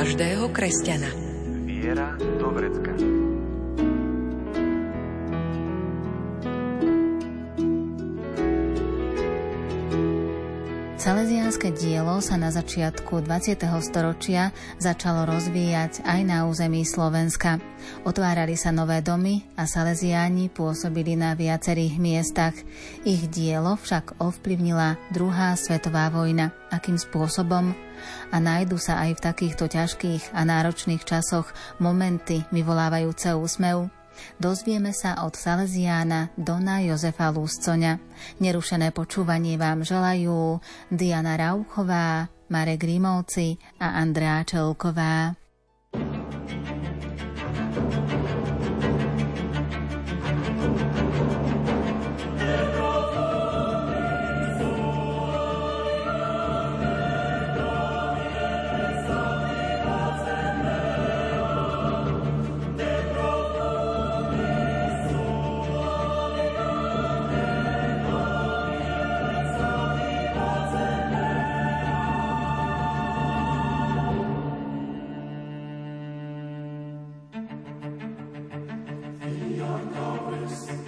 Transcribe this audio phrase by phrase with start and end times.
[0.00, 1.12] každého kresťana.
[1.68, 2.88] Viera do vrecka.
[10.96, 13.60] Salesiánske dielo sa na začiatku 20.
[13.84, 17.60] storočia začalo rozvíjať aj na území Slovenska.
[18.08, 22.56] Otvárali sa nové domy a Salesiáni pôsobili na viacerých miestach.
[23.04, 26.56] Ich dielo však ovplyvnila druhá svetová vojna.
[26.72, 27.89] Akým spôsobom?
[28.30, 33.88] A nájdu sa aj v takýchto ťažkých a náročných časoch momenty vyvolávajúce úsmev.
[34.36, 37.96] Dozvieme sa od Salesiána Dona Jozefa Lúscoňa.
[38.44, 40.60] Nerušené počúvanie vám želajú
[40.92, 45.39] Diana Rauchová, Marek Rímovci a Andrea Čelková.
[79.60, 80.79] your chorus.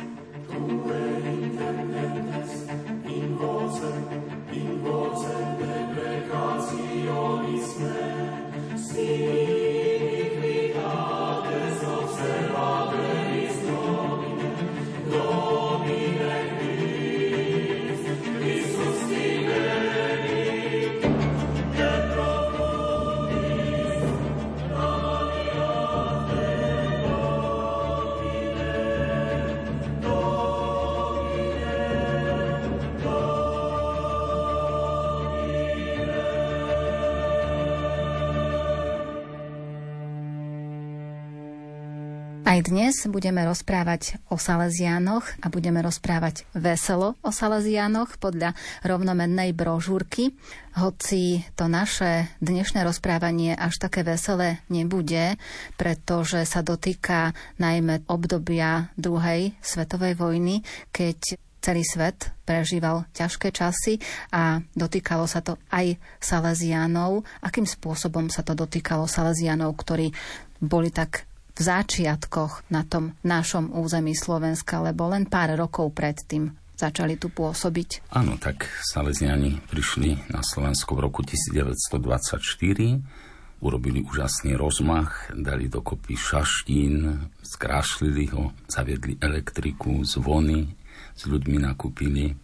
[42.53, 48.53] Aj dnes budeme rozprávať o Salesiánoch a budeme rozprávať veselo o Salesiánoch podľa
[48.85, 50.37] rovnomennej brožúrky.
[50.77, 55.41] Hoci to naše dnešné rozprávanie až také veselé nebude,
[55.81, 60.61] pretože sa dotýka najmä obdobia druhej svetovej vojny,
[60.93, 63.97] keď celý svet prežíval ťažké časy
[64.29, 67.25] a dotýkalo sa to aj Salesiánov.
[67.41, 70.13] Akým spôsobom sa to dotýkalo Salesiánov, ktorí
[70.61, 71.32] boli tak
[71.63, 78.11] začiatkoch na tom našom území Slovenska, lebo len pár rokov predtým začali tu pôsobiť.
[78.11, 87.31] Áno, tak Salesiani prišli na Slovensko v roku 1924, urobili úžasný rozmach, dali dokopy šaštín,
[87.47, 90.67] skrášlili ho, zaviedli elektriku, zvony,
[91.15, 92.35] s ľuďmi nakúpili.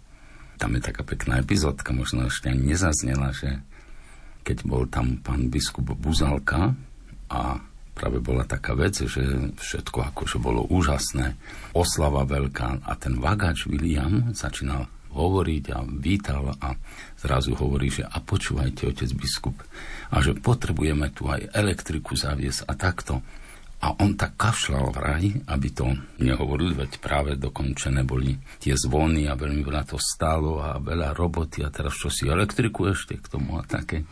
[0.62, 3.58] Tam je taká pekná epizódka, možno ešte ani nezaznela, že
[4.46, 6.78] keď bol tam pán biskup Buzalka
[7.28, 7.60] a
[7.98, 11.34] práve bola taká vec, že všetko akože bolo úžasné,
[11.74, 16.78] oslava veľká a ten vagač William začínal hovoriť a vítal a
[17.18, 19.56] zrazu hovorí, že a počúvajte, otec biskup,
[20.14, 23.14] a že potrebujeme tu aj elektriku zaviesť a takto.
[23.78, 25.86] A on tak kašľal vraj, aby to
[26.18, 31.62] nehovoril, veď práve dokončené boli tie zvony a veľmi veľa to stálo a veľa roboty
[31.62, 34.02] a teraz čo si elektriku ešte k tomu a také.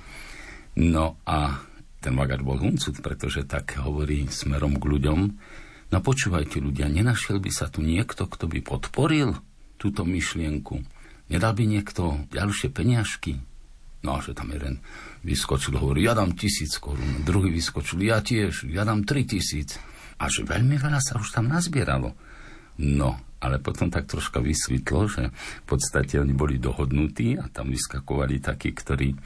[0.79, 1.67] No a
[2.01, 5.21] ten Magač bol huncut, pretože tak hovorí smerom k ľuďom.
[5.91, 9.39] No počúvajte ľudia, nenašiel by sa tu niekto, kto by podporil
[9.79, 10.83] túto myšlienku?
[11.31, 13.43] Nedal by niekto ďalšie peniažky?
[14.07, 14.79] No a že tam jeden
[15.27, 17.27] vyskočil, hovorí, ja dám tisíc korún.
[17.27, 19.79] Druhý vyskočil, ja tiež, ja dám tri tisíc.
[20.23, 22.15] A že veľmi veľa sa už tam nazbieralo.
[22.79, 28.41] No, ale potom tak troška vysvetlo, že v podstate oni boli dohodnutí a tam vyskakovali
[28.41, 29.17] takí, ktorí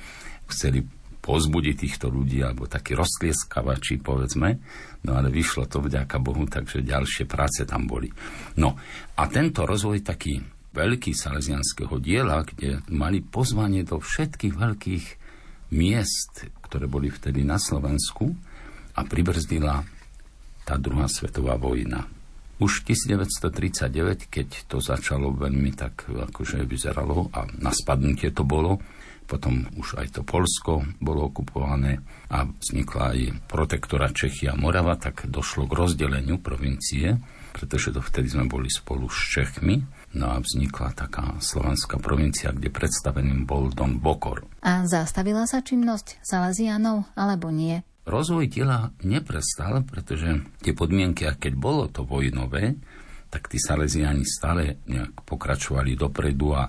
[0.51, 0.83] chceli
[1.31, 4.59] pozbudiť týchto ľudí, alebo takí roztlieskavači, povedzme.
[5.07, 8.11] No ale vyšlo to vďaka Bohu, takže ďalšie práce tam boli.
[8.59, 8.75] No
[9.15, 10.43] a tento rozvoj taký
[10.75, 15.05] veľký salesianského diela, kde mali pozvanie do všetkých veľkých
[15.71, 18.35] miest, ktoré boli vtedy na Slovensku
[18.99, 19.87] a pribrzdila
[20.67, 22.11] tá druhá svetová vojna.
[22.59, 28.83] Už 1939, keď to začalo veľmi tak, akože vyzeralo a na spadnutie to bolo,
[29.31, 32.03] potom už aj to Polsko bolo okupované
[32.35, 37.15] a vznikla aj protektora Čechy a Morava, tak došlo k rozdeleniu provincie,
[37.55, 39.79] pretože to vtedy sme boli spolu s Čechmi.
[40.19, 44.43] No a vznikla taká slovenská provincia, kde predstaveným bol Don Bokor.
[44.67, 47.87] A zastavila sa činnosť Salesianov alebo nie?
[48.11, 52.75] Rozvoj diela neprestal, pretože tie podmienky, a keď bolo to vojnové,
[53.31, 56.67] tak tí Salesiani stále nejak pokračovali dopredu a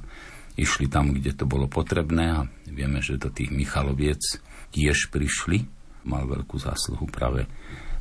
[0.62, 4.22] išli tam, kde to bolo potrebné a vieme, že do tých Michaloviec
[4.70, 5.66] tiež prišli.
[6.06, 7.50] Mal veľkú zásluhu práve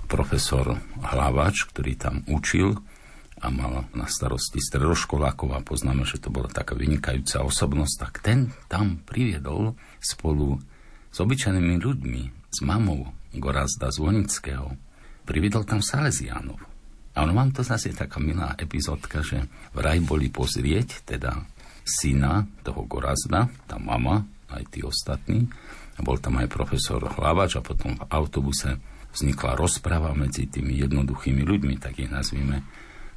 [0.04, 2.76] profesor Hlavač, ktorý tam učil
[3.40, 8.52] a mal na starosti stredoškolákov a poznáme, že to bola taká vynikajúca osobnosť, tak ten
[8.68, 10.60] tam priviedol spolu
[11.08, 12.22] s obyčajnými ľuďmi,
[12.52, 14.76] s mamou Gorazda Zvonického,
[15.24, 16.60] priviedol tam Salesianov.
[17.16, 21.42] A ono mám to zase taká milá epizódka, že vraj boli pozrieť, teda
[21.98, 25.50] syna toho Gorazda, tá mama, aj tí ostatní.
[25.98, 28.78] A bol tam aj profesor Hlavač a potom v autobuse
[29.10, 32.62] vznikla rozpráva medzi tými jednoduchými ľuďmi, tak ich nazvime,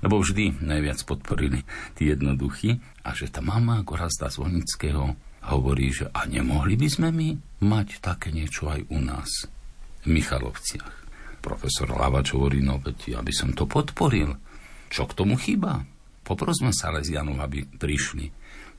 [0.04, 1.64] lebo vždy najviac podporili
[1.96, 5.16] tí jednoduchí a že tá mama Gorazda Zvonického
[5.48, 7.30] hovorí, že a nemohli by sme my
[7.64, 9.48] mať také niečo aj u nás
[10.04, 10.96] v Michalovciach.
[11.44, 14.36] Profesor Lavač hovorí, no veď ja by som to podporil.
[14.88, 15.84] Čo k tomu chýba?
[16.24, 18.32] Poprosme Salesianov, aby prišli.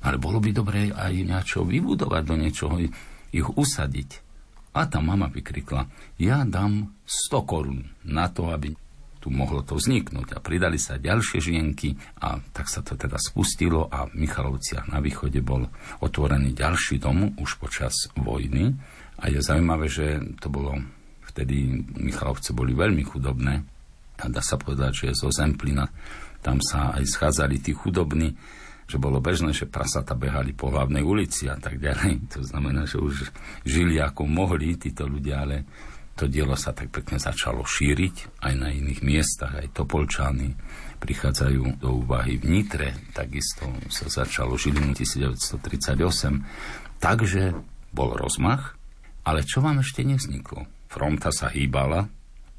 [0.04, 2.76] Ale bolo by dobré aj niečo vybudovať, do niečoho
[3.32, 4.20] ich usadiť.
[4.74, 5.86] A tá mama vykrikla,
[6.18, 6.92] ja dám
[7.30, 8.74] 100 korún na to, aby
[9.22, 10.36] tu mohlo to vzniknúť.
[10.36, 15.00] A pridali sa ďalšie žienky a tak sa to teda spustilo a v Michalovciach na
[15.00, 15.64] východe bol
[16.04, 18.76] otvorený ďalší dom už počas vojny.
[19.24, 20.76] A je zaujímavé, že to bolo
[21.32, 23.64] vtedy Michalovce boli veľmi chudobné.
[24.20, 25.88] A dá sa povedať, že zo Zemplina
[26.44, 28.36] tam sa aj schádzali tí chudobní,
[28.84, 32.20] že bolo bežné, že prasata behali po hlavnej ulici a tak ďalej.
[32.34, 33.32] To znamená, že už
[33.64, 35.64] žili ako mohli títo ľudia, ale
[36.14, 40.54] to dielo sa tak pekne začalo šíriť aj na iných miestach, aj Topolčany
[41.02, 47.02] prichádzajú do úvahy v Nitre, takisto sa začalo Žilinu 1938.
[47.02, 47.42] Takže
[47.92, 48.78] bol rozmach,
[49.26, 50.64] ale čo vám ešte nevzniklo?
[50.88, 52.08] Fronta sa hýbala,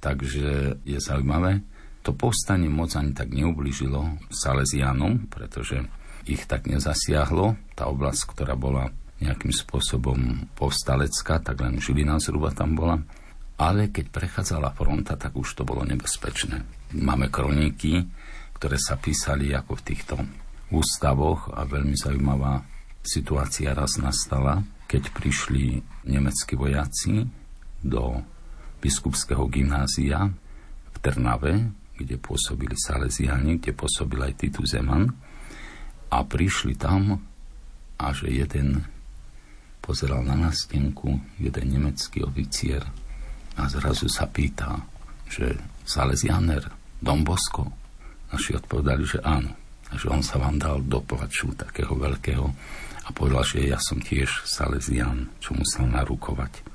[0.03, 1.63] takže je zaujímavé,
[2.05, 5.81] to povstanie moc ani tak neublížilo Salesianom, pretože
[6.25, 7.57] ich tak nezasiahlo.
[7.77, 8.89] Tá oblasť, ktorá bola
[9.23, 12.99] nejakým spôsobom povstalecká, tak len Žilina zhruba tam bola
[13.55, 16.59] ale keď prechádzala fronta, tak už to bolo nebezpečné.
[16.99, 18.03] Máme kroniky,
[18.55, 20.15] ktoré sa písali ako v týchto
[20.75, 22.63] ústavoch a veľmi zaujímavá
[22.99, 24.59] situácia raz nastala,
[24.91, 25.79] keď prišli
[26.09, 27.23] nemeckí vojaci
[27.79, 28.19] do
[28.83, 30.27] biskupského gymnázia
[30.91, 31.53] v Trnave,
[31.95, 35.15] kde pôsobili Salesiani, kde pôsobil aj Titus Zeman
[36.15, 37.19] a prišli tam
[37.99, 38.87] a že jeden
[39.83, 42.87] pozeral na nástenku, jeden nemecký oficier
[43.59, 44.79] a zrazu sa pýta,
[45.27, 46.71] že Salesianer,
[47.03, 47.67] Don Bosco.
[48.31, 49.53] Naši odpovedali, že áno.
[49.91, 52.45] A že on sa vám dal do plaču takého veľkého
[53.05, 56.65] a povedal, že ja som tiež Salesian, čo musel narukovať.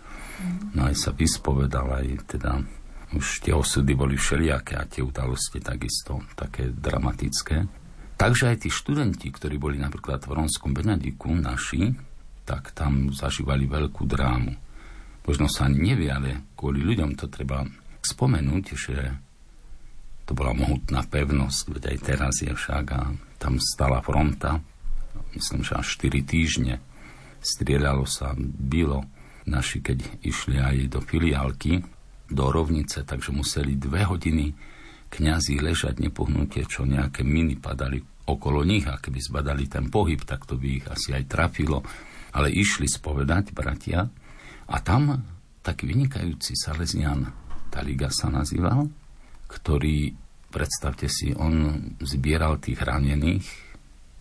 [0.73, 2.07] No aj sa vyspovedal, aj
[2.39, 2.63] teda
[3.11, 7.80] už tie osudy boli všelijaké a tie udalosti takisto také dramatické.
[8.21, 11.89] Takže aj tí študenti, ktorí boli napríklad v Ronskom Benediku, naši,
[12.45, 14.53] tak tam zažívali veľkú drámu.
[15.25, 17.65] Možno sa ani nevie, ale kvôli ľuďom to treba
[18.05, 18.97] spomenúť, že
[20.29, 23.09] to bola mohutná pevnosť, veď aj teraz je však a
[23.41, 24.61] tam stala fronta,
[25.33, 26.77] myslím, že až 4 týždne
[27.41, 29.01] strieľalo sa, bylo.
[29.49, 31.81] Naši, keď išli aj do filiálky,
[32.29, 34.53] do rovnice, takže museli dve hodiny
[35.11, 37.99] kňazi ležať nepohnutie, čo nejaké miny padali
[38.37, 41.83] okolo nich a keby zbadali ten pohyb, tak to by ich asi aj trafilo.
[42.31, 44.07] Ale išli spovedať, bratia,
[44.71, 45.19] a tam
[45.67, 47.27] taký vynikajúci Salesian
[47.71, 48.87] Taliga sa nazýval,
[49.51, 50.15] ktorý,
[50.51, 53.47] predstavte si, on zbieral tých ranených,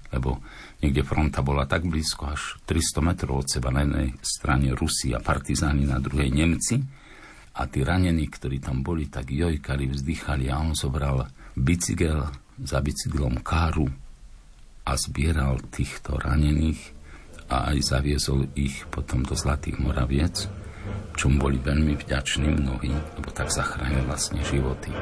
[0.10, 0.42] lebo
[0.82, 5.22] niekde fronta bola tak blízko, až 300 metrov od seba na jednej strane Rusi a
[5.22, 6.82] partizáni, na druhej Nemci.
[7.60, 12.26] A tí ranení, ktorí tam boli, tak jojkali, vzdychali a on zobral bicykel
[12.64, 13.88] za bicyklom káru
[14.84, 16.82] a zbieral týchto ranených
[17.50, 20.46] a aj zaviezol ich potom do Zlatých Moraviec,
[21.18, 24.94] čom boli veľmi vďační mnohí, lebo tak zachránil vlastne životy.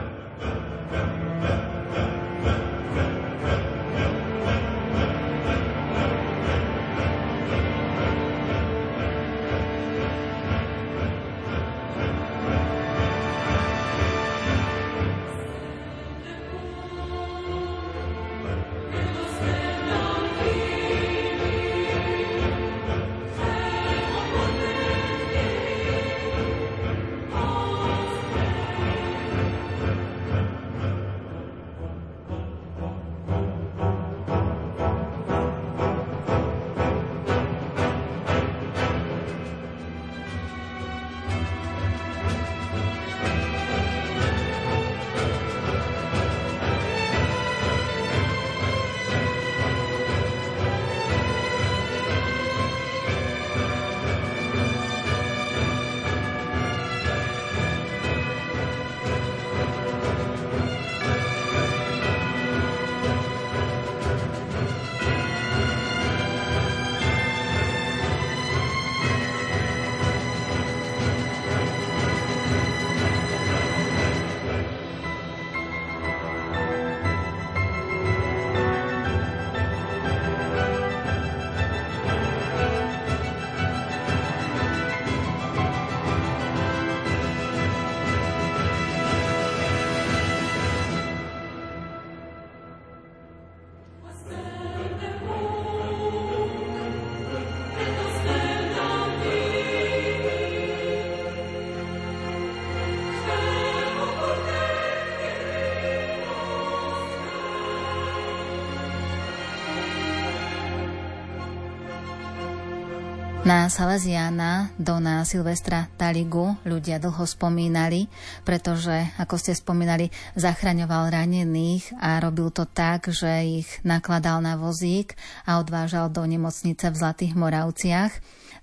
[113.48, 118.12] Na Salesiana Dona Silvestra Taligu ľudia dlho spomínali,
[118.44, 125.16] pretože, ako ste spomínali, zachraňoval ranených a robil to tak, že ich nakladal na vozík
[125.48, 128.12] a odvážal do nemocnice v Zlatých Moravciach.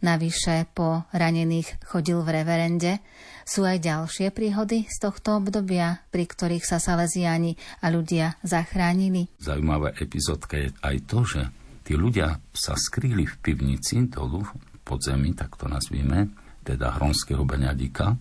[0.05, 3.01] Navyše po ranených chodil v reverende.
[3.49, 9.33] Sú aj ďalšie príhody z tohto obdobia, pri ktorých sa Salesiani a ľudia zachránili?
[9.41, 11.41] Zaujímavá epizódka je aj to, že
[11.89, 14.45] tí ľudia sa skrýli v pivnici dolu
[14.85, 16.29] podzemí, tak to nazvíme,
[16.63, 18.15] teda Hronského Beňadika.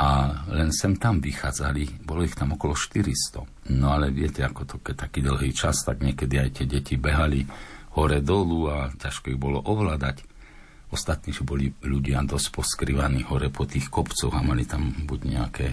[0.00, 0.10] A
[0.48, 3.44] len sem tam vychádzali, bolo ich tam okolo 400.
[3.76, 7.44] No ale viete, ako to, keď taký dlhý čas, tak niekedy aj tie deti behali
[8.00, 10.24] hore dolu a ťažko ich bolo ovládať.
[10.90, 15.66] Ostatní, že boli ľudia dosť poskrývaní hore po tých kopcoch a mali tam buď nejaké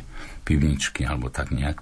[0.44, 1.80] pivničky alebo tak nejak.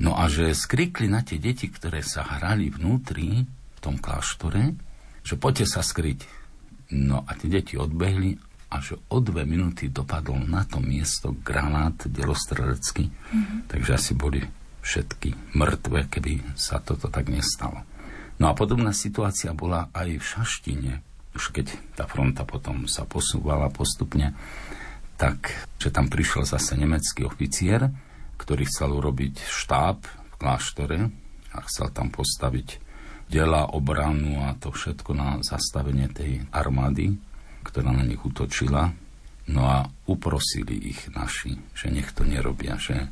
[0.00, 4.78] No a že skrikli na tie deti, ktoré sa hrali vnútri v tom kláštore,
[5.20, 6.39] že poďte sa skryť,
[6.90, 8.34] No a tie deti odbehli
[8.70, 13.10] a že o dve minúty dopadol na to miesto granát delostrelecký.
[13.10, 13.58] Mm-hmm.
[13.66, 14.42] Takže asi boli
[14.80, 17.82] všetky mŕtve, keby sa toto tak nestalo.
[18.40, 20.92] No a podobná situácia bola aj v Šaštine.
[21.36, 24.32] Už keď tá fronta potom sa posúvala postupne,
[25.20, 27.92] tak, že tam prišiel zase nemecký oficier,
[28.40, 30.98] ktorý chcel urobiť štáb v kláštore
[31.52, 32.89] a chcel tam postaviť
[33.30, 37.14] dela, obranu a to všetko na zastavenie tej armády,
[37.62, 38.90] ktorá na nich utočila.
[39.50, 43.10] No a uprosili ich naši, že nech to nerobia, že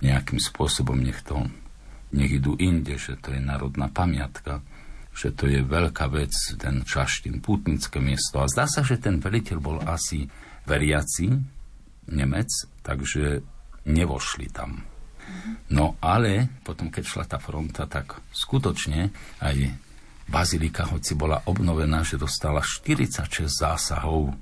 [0.00, 1.48] nejakým spôsobom nech to
[2.12, 4.60] nech idú inde, že to je národná pamiatka,
[5.16, 8.40] že to je veľká vec, ten Čaštin, putnické miesto.
[8.40, 10.28] A zdá sa, že ten veliteľ bol asi
[10.68, 11.32] veriaci,
[12.12, 12.50] Nemec,
[12.84, 13.40] takže
[13.88, 14.91] nevošli tam.
[15.72, 19.10] No ale potom, keď šla tá fronta, tak skutočne
[19.40, 19.56] aj
[20.28, 24.32] bazilika, hoci bola obnovená, že dostala 46 zásahov,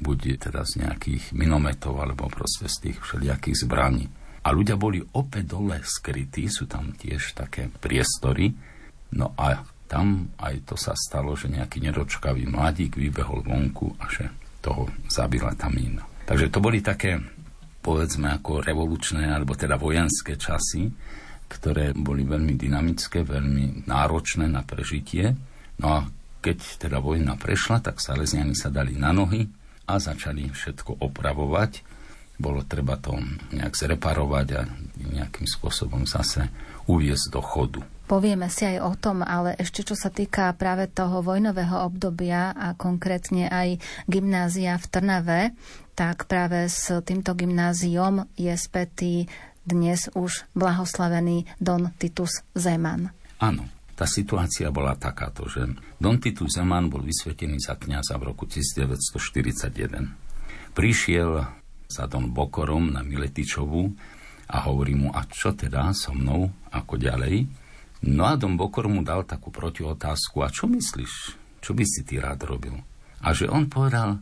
[0.00, 4.06] buď teda z nejakých minometov, alebo proste z tých všelijakých zbraní.
[4.44, 8.52] A ľudia boli opäť dole skrytí, sú tam tiež také priestory.
[9.16, 14.28] No a tam aj to sa stalo, že nejaký nedočkavý mladík vybehol vonku a že
[14.60, 16.04] toho zabila tam mína.
[16.24, 17.20] Takže to boli také
[17.84, 20.88] povedzme ako revolučné alebo teda vojenské časy,
[21.44, 25.36] ktoré boli veľmi dynamické, veľmi náročné na prežitie.
[25.76, 25.98] No a
[26.40, 29.44] keď teda vojna prešla, tak Salesiani sa dali na nohy
[29.84, 31.84] a začali všetko opravovať.
[32.40, 33.14] Bolo treba to
[33.52, 34.66] nejak zreparovať a
[34.98, 36.48] nejakým spôsobom zase
[36.88, 37.82] uviezť do chodu.
[38.04, 42.76] Povieme si aj o tom, ale ešte čo sa týka práve toho vojnového obdobia a
[42.76, 45.40] konkrétne aj gymnázia v Trnave,
[45.96, 49.24] tak práve s týmto gymnáziom je spätý
[49.64, 53.08] dnes už blahoslavený Don Titus Zeman.
[53.40, 55.64] Áno, tá situácia bola takáto, že
[55.96, 60.76] Don Titus Zeman bol vysvetený za kniaza v roku 1941.
[60.76, 61.40] Prišiel
[61.88, 63.80] za Don Bokorom na Miletičovu
[64.52, 67.63] a hovorí mu, a čo teda so mnou, ako ďalej?
[68.04, 71.12] No a Dom Bokor mu dal takú protiotázku, a čo myslíš,
[71.64, 72.76] čo by si ty rád robil?
[73.24, 74.20] A že on povedal,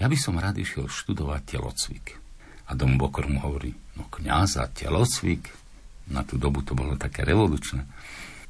[0.00, 2.16] ja by som rád išiel študovať telocvik.
[2.68, 5.44] A Dom Bokor mu hovorí, no kniaza, telocvik,
[6.08, 7.84] na tú dobu to bolo také revolučné.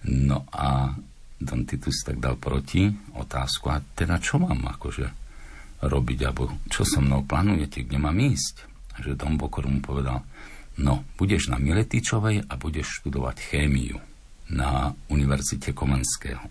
[0.06, 0.94] No a
[1.42, 2.86] Don Titus tak dal proti
[3.18, 5.10] otázku, a teda čo mám akože
[5.82, 8.62] robiť, alebo čo so mnou plánujete, kde mám ísť?
[8.94, 10.22] A že Dom Bokor mu povedal,
[10.78, 13.98] no, budeš na Miletičovej a budeš študovať chémiu
[14.48, 16.44] na Univerzite Komenského.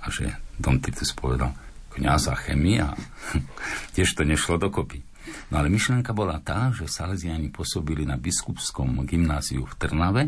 [0.00, 1.52] A že Don Titus povedal,
[1.92, 2.96] kniaza chemia,
[3.96, 5.04] tiež to nešlo dokopy.
[5.50, 10.22] No ale myšlenka bola tá, že Salesiani pôsobili na biskupskom gymnáziu v Trnave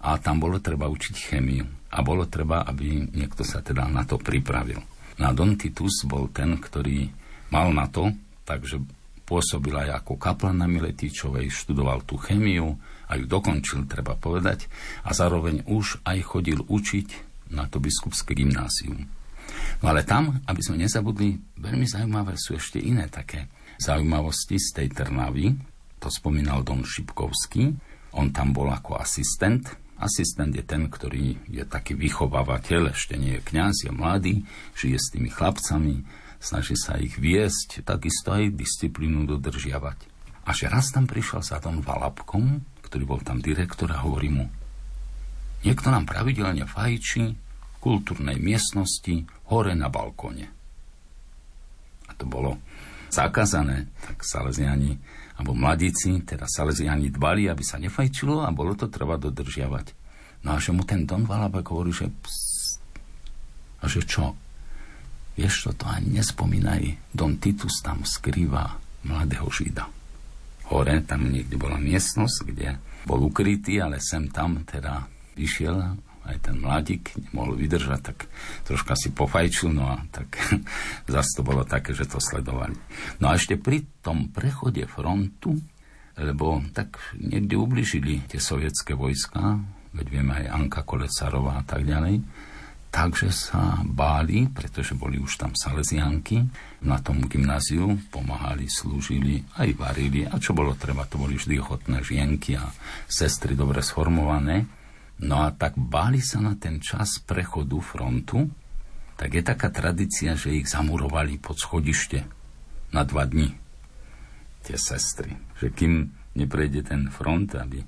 [0.00, 1.66] a tam bolo treba učiť chemiu.
[1.88, 4.78] A bolo treba, aby niekto sa teda na to pripravil.
[5.18, 7.10] Na Don Titus bol ten, ktorý
[7.50, 8.12] mal na to,
[8.46, 8.78] takže
[9.26, 14.68] pôsobil aj ako kaplan na Miletičovej, študoval tú chemiu, a ju dokončil, treba povedať,
[15.02, 17.08] a zároveň už aj chodil učiť
[17.56, 19.08] na to biskupské gymnázium.
[19.80, 23.48] No ale tam, aby sme nezabudli, veľmi zaujímavé sú ešte iné také
[23.80, 25.54] zaujímavosti z tej Trnavy.
[26.04, 27.74] To spomínal Don Šipkovský.
[28.14, 29.64] On tam bol ako asistent.
[29.98, 34.34] Asistent je ten, ktorý je taký vychovávateľ, ešte nie je kňaz, je mladý,
[34.78, 36.06] žije s tými chlapcami,
[36.38, 39.98] snaží sa ich viesť, takisto aj disciplínu dodržiavať.
[40.46, 44.48] A že raz tam prišiel za Don Valapkom, ktorý bol tam direktor a hovorí mu,
[45.62, 50.48] niekto nám pravidelne fajčí v kultúrnej miestnosti hore na balkóne.
[52.08, 52.56] A to bolo
[53.12, 54.96] zakázané, tak Salesiani,
[55.36, 59.94] alebo mladíci, teda Salesiani dbali, aby sa nefajčilo a bolo to treba dodržiavať.
[60.42, 62.80] No a že mu ten Don Valabek hovorí, že pst,
[63.78, 64.34] a že čo?
[65.38, 67.14] Vieš čo, to ani nespomínaj.
[67.14, 68.74] Don Titus tam skrýva
[69.06, 69.97] mladého žida.
[70.68, 72.76] Hore, tam niekde bola miestnosť, kde
[73.08, 75.96] bol ukrytý, ale sem tam teda vyšiel
[76.28, 78.28] aj ten mladík, nemohol vydržať, tak
[78.68, 80.28] troška si pofajčil, no a tak
[81.08, 82.76] zase to bolo také, že to sledovali.
[83.24, 85.56] No a ešte pri tom prechode frontu,
[86.20, 89.56] lebo tak niekde ubližili tie sovietské vojska,
[89.96, 92.20] veď vieme aj Anka Kolecarová a tak ďalej,
[92.98, 96.42] Takže sa báli, pretože boli už tam salesianky
[96.82, 102.02] na tom gymnáziu, pomáhali, slúžili, aj varili a čo bolo treba, to boli vždy ochotné
[102.02, 102.66] žienky a
[103.06, 104.66] sestry dobre sformované.
[105.22, 108.50] No a tak báli sa na ten čas prechodu frontu,
[109.14, 112.26] tak je taká tradícia, že ich zamurovali pod schodište
[112.90, 113.54] na dva dni.
[114.66, 115.38] Tie sestry.
[115.62, 115.92] Že kým
[116.34, 117.78] neprejde ten front, aby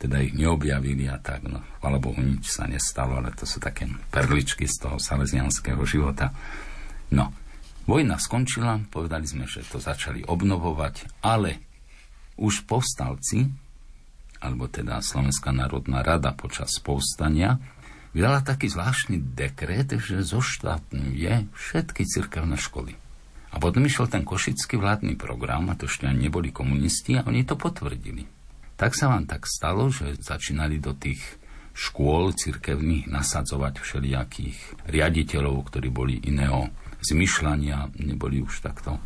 [0.00, 1.44] teda ich neobjavili a tak.
[1.44, 6.32] No, chvala nič sa nestalo, ale to sú také perličky z toho salesianského života.
[7.12, 7.36] No,
[7.84, 11.60] vojna skončila, povedali sme, že to začali obnovovať, ale
[12.40, 13.44] už povstalci,
[14.40, 17.60] alebo teda Slovenská národná rada počas povstania,
[18.16, 22.96] vydala taký zvláštny dekret, že zoštátňuje všetky cirkevné školy.
[23.52, 27.44] A potom išiel ten košický vládny program, a to ešte ani neboli komunisti, a oni
[27.44, 28.39] to potvrdili.
[28.80, 31.20] Tak sa vám tak stalo, že začínali do tých
[31.76, 36.72] škôl cirkevných nasadzovať všelijakých riaditeľov, ktorí boli iného
[37.04, 38.96] zmyšľania, neboli už takto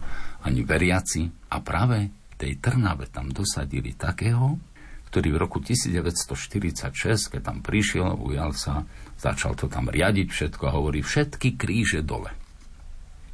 [0.47, 1.27] ani veriaci.
[1.51, 4.63] A práve v tej Trnave tam dosadili takého,
[5.11, 8.87] ktorý v roku 1946, keď tam prišiel, ujal sa,
[9.19, 12.31] začal to tam riadiť všetko a hovorí všetky kríže dole.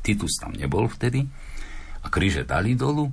[0.01, 1.21] Titus tam nebol vtedy
[2.01, 3.13] a kríže dali dolu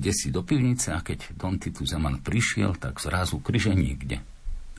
[0.00, 4.24] kde si do pivnice a keď Don Titu Zeman prišiel, tak zrazu križe nikde.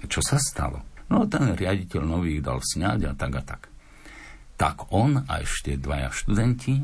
[0.09, 0.81] Čo sa stalo?
[1.13, 3.61] No ten riaditeľ nových dal sňať a tak a tak.
[4.57, 6.81] Tak on a ešte dvaja študenti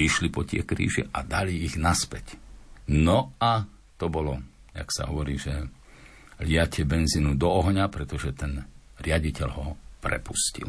[0.00, 2.40] išli po tie kríže a dali ich naspäť.
[2.88, 3.68] No a
[4.00, 4.40] to bolo,
[4.72, 5.68] jak sa hovorí, že
[6.40, 8.64] liate benzínu do ohňa, pretože ten
[9.04, 9.66] riaditeľ ho
[10.00, 10.68] prepustil.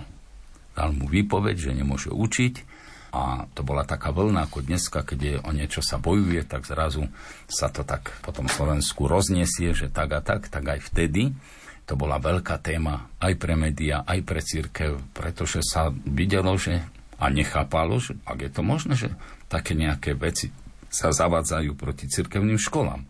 [0.75, 2.76] Dal mu výpoveď, že nemôže učiť
[3.17, 7.09] a to bola taká vlna ako dneska, keď o niečo sa bojuje, tak zrazu
[7.49, 11.33] sa to tak po tom Slovensku rozniesie, že tak a tak, tak aj vtedy.
[11.89, 16.83] To bola veľká téma aj pre médiá, aj pre církev, pretože sa videlo, že
[17.17, 19.09] a nechápalo, že ak je to možné, že
[19.49, 20.53] také nejaké veci
[20.87, 23.03] sa zavádzajú proti cirkevným školám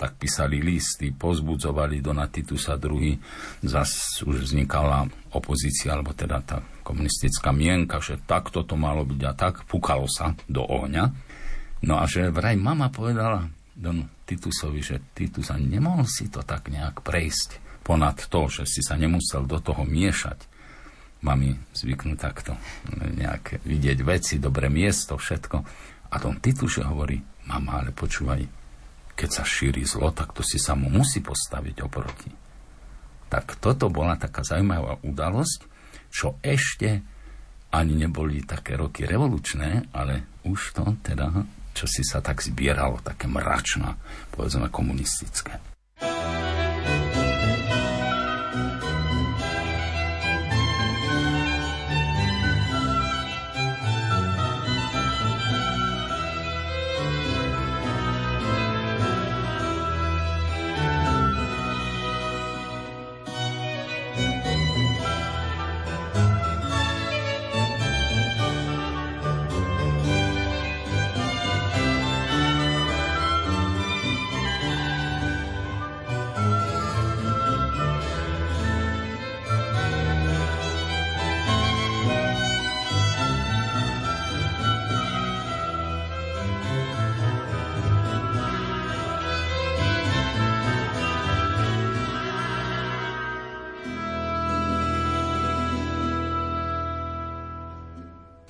[0.00, 3.20] tak písali listy, pozbudzovali Donatitusa druhý,
[3.60, 5.04] zas už vznikala
[5.36, 10.32] opozícia, alebo teda tá komunistická mienka, že takto to malo byť a tak, pukalo sa
[10.48, 11.04] do ohňa.
[11.84, 13.44] No a že vraj mama povedala
[13.76, 18.80] Don Titusovi, že Titus ani nemohol si to tak nejak prejsť ponad to, že si
[18.86, 20.46] sa nemusel do toho miešať.
[21.26, 22.56] Mami zvyknú takto
[22.96, 25.56] nejak vidieť veci, dobré miesto, všetko.
[26.10, 28.59] A Don Titus hovorí, mama, ale počúvaj,
[29.20, 32.32] keď sa šíri zlo, tak to si sa mu musí postaviť oproti.
[33.28, 35.60] Tak toto bola taká zaujímavá udalosť,
[36.08, 37.04] čo ešte
[37.68, 41.44] ani neboli také roky revolučné, ale už to teda,
[41.76, 44.00] čo si sa tak zbieralo, také mračná,
[44.32, 45.60] povedzme komunistické.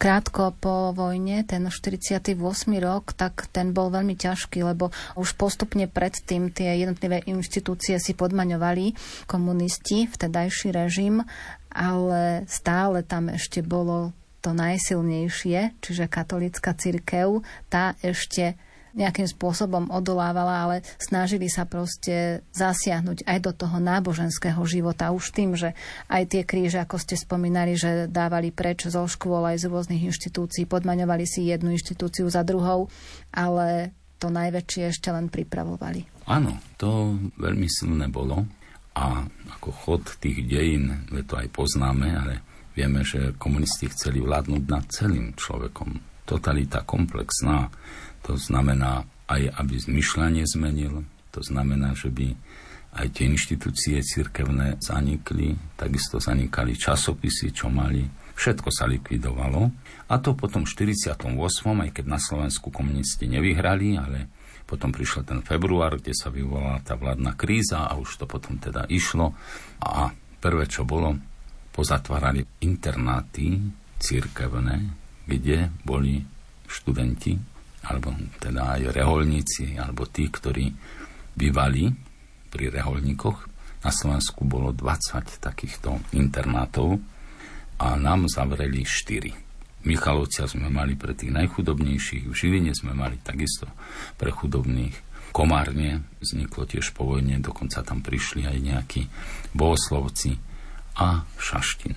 [0.01, 2.41] Krátko po vojne, ten 48.
[2.81, 4.89] rok, tak ten bol veľmi ťažký, lebo
[5.21, 8.97] už postupne predtým tie jednotlivé inštitúcie si podmaňovali
[9.29, 11.21] komunisti, vtedajší režim,
[11.69, 18.57] ale stále tam ešte bolo to najsilnejšie, čiže katolická cirkev, tá ešte
[18.95, 25.15] nejakým spôsobom odolávala, ale snažili sa proste zasiahnuť aj do toho náboženského života.
[25.15, 25.75] Už tým, že
[26.11, 30.67] aj tie kríže, ako ste spomínali, že dávali preč zo škôl aj z rôznych inštitúcií,
[30.67, 32.91] podmaňovali si jednu inštitúciu za druhou,
[33.31, 36.29] ale to najväčšie ešte len pripravovali.
[36.29, 38.45] Áno, to veľmi silné bolo
[38.95, 39.25] a
[39.59, 42.35] ako chod tých dejín, to aj poznáme, ale
[42.71, 46.01] Vieme, že komunisti chceli vládnuť nad celým človekom.
[46.23, 47.67] Totalita komplexná,
[48.27, 52.35] to znamená aj, aby zmyšľanie zmenil, to znamená, že by
[52.91, 58.03] aj tie inštitúcie cirkevné zanikli, takisto zanikali časopisy, čo mali,
[58.35, 59.71] všetko sa likvidovalo.
[60.11, 61.15] A to potom v 48.,
[61.87, 64.27] aj keď na Slovensku komunisti nevyhrali, ale
[64.67, 68.91] potom prišiel ten február, kde sa vyvolala tá vládna kríza a už to potom teda
[68.91, 69.39] išlo.
[69.83, 70.11] A
[70.43, 71.15] prvé, čo bolo,
[71.71, 73.55] pozatvárali internáty
[74.03, 74.91] církevné,
[75.27, 76.23] kde boli
[76.67, 77.39] študenti,
[77.87, 80.69] alebo teda aj reholníci, alebo tí, ktorí
[81.33, 81.89] bývali
[82.51, 83.39] pri reholníkoch.
[83.81, 87.01] Na Slovensku bolo 20 takýchto internátov
[87.81, 89.89] a nám zavreli 4.
[89.89, 93.65] Michalovcia sme mali pre tých najchudobnejších, v Žiline sme mali takisto
[94.21, 94.93] pre chudobných.
[95.33, 99.03] Komárne vzniklo tiež po vojne, dokonca tam prišli aj nejakí
[99.57, 100.37] bohoslovci
[101.01, 101.97] a Šaštin.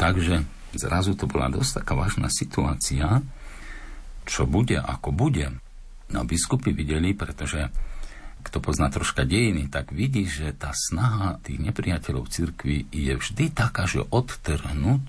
[0.00, 3.20] Takže zrazu to bola dosť taká vážna situácia,
[4.30, 5.50] čo bude, ako bude.
[6.14, 7.66] No biskupy videli, pretože
[8.46, 13.84] kto pozná troška dejiny, tak vidí, že tá snaha tých nepriateľov cirkvi je vždy taká,
[13.84, 15.04] že odtrhnúť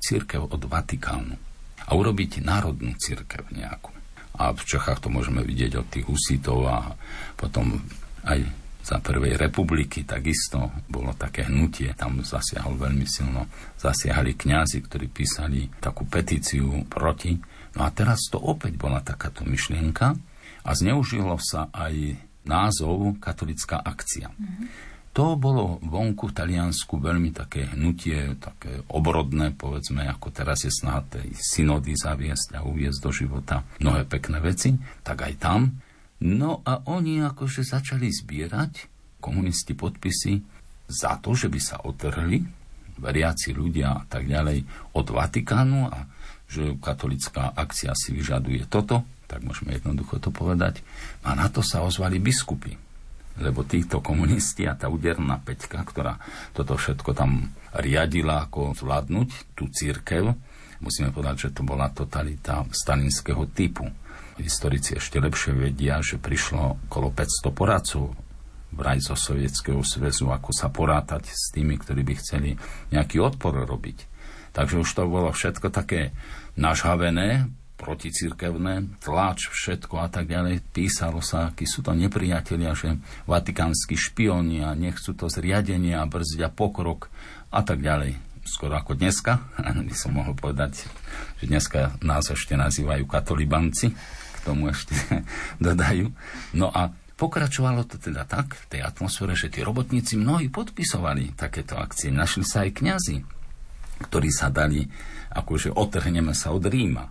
[0.00, 1.36] církev od Vatikánu
[1.84, 3.92] a urobiť národnú církev nejakú.
[4.40, 6.96] A v Čechách to môžeme vidieť od tých husitov a
[7.36, 7.76] potom
[8.24, 8.40] aj
[8.80, 13.44] za prvej republiky takisto bolo také hnutie, tam zasiahol veľmi silno,
[13.76, 17.36] zasiahali kňazi, ktorí písali takú petíciu proti.
[17.78, 20.16] No a teraz to opäť bola takáto myšlienka
[20.66, 24.32] a zneužilo sa aj názov katolická akcia.
[24.32, 24.90] Mm-hmm.
[25.10, 31.02] To bolo vonku v Taliansku veľmi také hnutie, také obrodné, povedzme, ako teraz je snaha
[31.02, 35.82] tej synody zaviesť a uviezť do života mnohé pekné veci, tak aj tam.
[36.22, 38.86] No a oni akože začali zbierať
[39.18, 40.46] komunisti podpisy
[40.86, 42.46] za to, že by sa otrhli
[43.00, 44.62] veriaci ľudia a tak ďalej
[44.94, 46.06] od Vatikánu a
[46.50, 50.82] že katolická akcia si vyžaduje toto, tak môžeme jednoducho to povedať.
[51.22, 52.90] A na to sa ozvali biskupy
[53.40, 56.20] lebo títo komunisti a tá úderná peťka, ktorá
[56.52, 60.34] toto všetko tam riadila, ako zvládnuť tú církev,
[60.84, 63.88] musíme povedať, že to bola totalita stalinského typu.
[64.40, 68.04] Historici ešte lepšie vedia, že prišlo okolo 500 poradcov
[68.72, 72.56] vraj zo Sovietskeho zväzu, ako sa porátať s tými, ktorí by chceli
[72.94, 74.08] nejaký odpor robiť.
[74.50, 76.10] Takže už to bolo všetko také
[76.60, 77.48] nažhavené,
[77.80, 80.60] proticirkevné, tlač, všetko a tak ďalej.
[80.76, 86.52] Písalo sa, akí sú to nepriatelia, že vatikánsky špioni a nechcú to zriadenie a brzdia
[86.52, 87.08] pokrok
[87.48, 88.20] a tak ďalej.
[88.44, 89.40] Skoro ako dneska,
[89.88, 90.84] by som mohol povedať,
[91.40, 93.96] že dneska nás ešte nazývajú katolibanci,
[94.36, 94.92] k tomu ešte
[95.64, 96.12] dodajú.
[96.52, 101.76] No a Pokračovalo to teda tak v tej atmosfére, že tí robotníci mnohí podpisovali takéto
[101.76, 102.08] akcie.
[102.08, 103.16] Našli sa aj kňazi,
[104.00, 104.82] ktorí sa dali,
[105.30, 107.06] akože otrhneme sa od Ríma.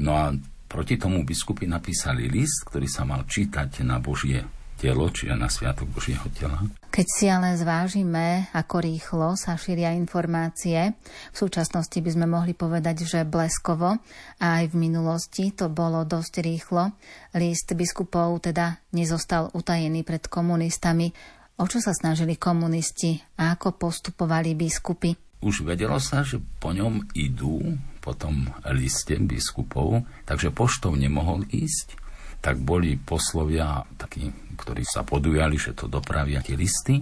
[0.00, 0.34] No a
[0.66, 4.42] proti tomu biskupy napísali list, ktorý sa mal čítať na Božie
[4.74, 6.58] telo, čiže na Sviatok Božieho tela.
[6.90, 10.94] Keď si ale zvážime, ako rýchlo sa šíria informácie,
[11.30, 13.98] v súčasnosti by sme mohli povedať, že bleskovo
[14.42, 16.90] a aj v minulosti to bolo dosť rýchlo.
[17.38, 21.10] List biskupov teda nezostal utajený pred komunistami.
[21.54, 25.23] O čo sa snažili komunisti a ako postupovali biskupy?
[25.44, 32.00] Už vedelo sa, že po ňom idú po tom liste biskupov, takže poštou nemohol ísť,
[32.40, 37.00] tak boli poslovia takí, ktorí sa podujali, že to dopravia tie listy.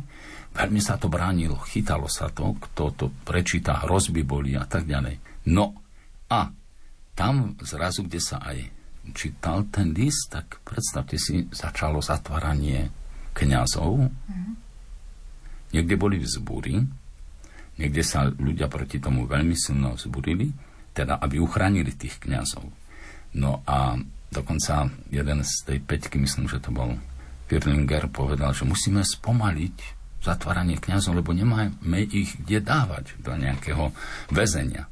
[0.55, 5.47] Veľmi sa to bránilo, chytalo sa to, kto to prečíta, hrozby boli a tak ďalej.
[5.51, 5.75] No
[6.31, 6.51] a
[7.19, 8.59] tam zrazu, kde sa aj
[9.15, 12.91] čítal ten list, tak predstavte si, začalo zatváranie
[13.35, 14.07] kňazov.
[14.07, 14.55] Mm.
[15.75, 17.02] Niekde boli vzbúry,
[17.81, 22.69] niekde sa ľudia proti tomu veľmi silno vzburili teda aby uchránili tých kňazov.
[23.37, 23.97] No a
[24.29, 27.01] dokonca jeden z tej peťky, myslím, že to bol
[27.49, 33.93] Firlinger, povedal, že musíme spomaliť zatváranie kňazov, lebo nemáme ich kde dávať do nejakého
[34.31, 34.89] väzenia.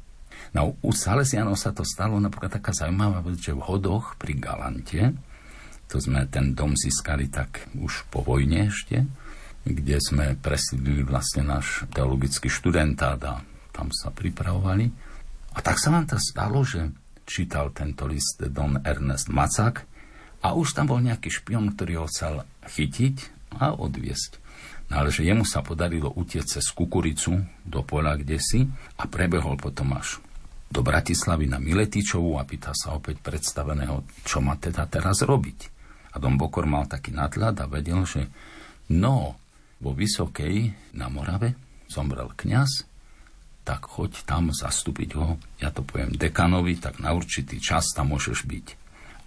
[0.51, 5.15] No u Salesianov sa to stalo napríklad taká zaujímavá vec, že v hodoch pri Galante,
[5.87, 9.07] to sme ten dom získali tak už po vojne ešte,
[9.65, 13.33] kde sme presídlili vlastne náš teologický študentát a
[13.71, 14.89] tam sa pripravovali.
[15.51, 16.91] A tak sa vám to stalo, že
[17.27, 19.85] čítal tento list Don Ernest Macak
[20.41, 23.15] a už tam bol nejaký špion, ktorý ho chcel chytiť
[23.61, 24.41] a odviesť.
[24.91, 28.67] No ale že jemu sa podarilo utieť cez kukuricu do pola kde si
[28.99, 30.19] a prebehol potom až
[30.71, 35.67] do Bratislavy na Miletičovu a pýta sa opäť predstaveného, čo má teda teraz robiť.
[36.11, 38.31] A Don Bokor mal taký nadhľad a vedel, že
[38.87, 39.35] no,
[39.81, 41.57] vo Vysokej na Morave
[41.89, 42.91] zomrel kňaz
[43.61, 48.49] tak choď tam zastúpiť ho, ja to poviem dekanovi, tak na určitý čas tam môžeš
[48.49, 48.67] byť.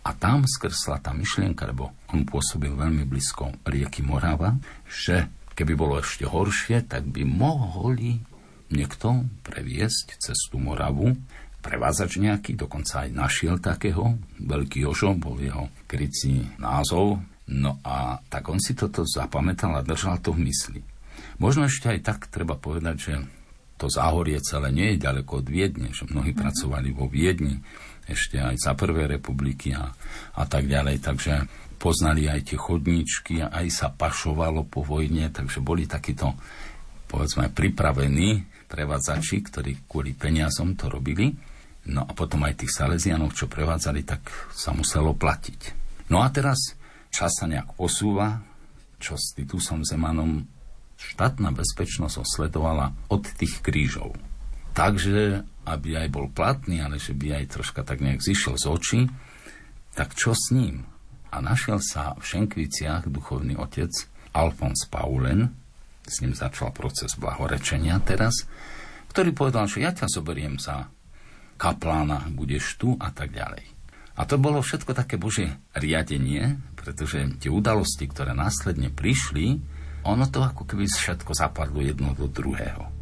[0.04, 4.52] A tam skrsla tá myšlienka, lebo on pôsobil veľmi blízko rieky Morava,
[4.84, 8.20] že keby bolo ešte horšie, tak by mohli
[8.68, 11.14] niekto previesť cez tú Moravu,
[11.64, 18.48] prevádzač nejaký, dokonca aj našiel takého, Veľký Jožo bol jeho krycí názov, no a tak
[18.48, 20.80] on si toto zapamätal a držal to v mysli.
[21.42, 23.14] Možno ešte aj tak treba povedať, že
[23.74, 26.40] to záhorie celé nie je ďaleko od Viedne, že mnohí mm.
[26.40, 27.58] pracovali vo Viedni
[28.06, 29.90] ešte aj za prvé republiky a,
[30.38, 31.48] a tak ďalej, takže
[31.80, 36.36] poznali aj tie chodníčky a aj sa pašovalo po vojne, takže boli takíto
[37.08, 41.30] povedzme pripravení prevádzači, ktorí kvôli peniazom to robili.
[41.84, 44.24] No a potom aj tých Salesianov, čo prevádzali, tak
[44.56, 45.60] sa muselo platiť.
[46.08, 46.72] No a teraz
[47.14, 48.42] čas sa nejak posúva,
[48.98, 50.42] čo s Titusom Zemanom
[50.98, 54.18] štátna bezpečnosť osledovala od tých krížov.
[54.74, 59.00] Takže, aby aj bol platný, ale že by aj troška tak nejak zišiel z očí,
[59.94, 60.82] tak čo s ním?
[61.30, 63.90] A našiel sa v Šenkviciach duchovný otec
[64.34, 65.54] Alfons Paulen,
[66.02, 68.50] s ním začal proces blahorečenia teraz,
[69.14, 70.90] ktorý povedal, že ja ťa zoberiem za
[71.54, 73.62] kaplána, budeš tu a tak ďalej.
[74.14, 79.58] A to bolo všetko také božie riadenie, pretože tie udalosti, ktoré následne prišli,
[80.04, 82.93] ono to ako keby všetko zapadlo jedno do druhého.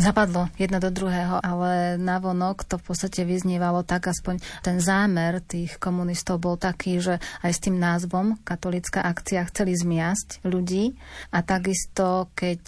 [0.00, 4.40] Zapadlo jedno do druhého, ale navonok to v podstate vyznievalo tak, aspoň.
[4.64, 10.42] Ten zámer tých komunistov bol taký, že aj s tým názvom katolická akcia chceli zmiasť
[10.48, 10.96] ľudí
[11.30, 12.60] a takisto, keď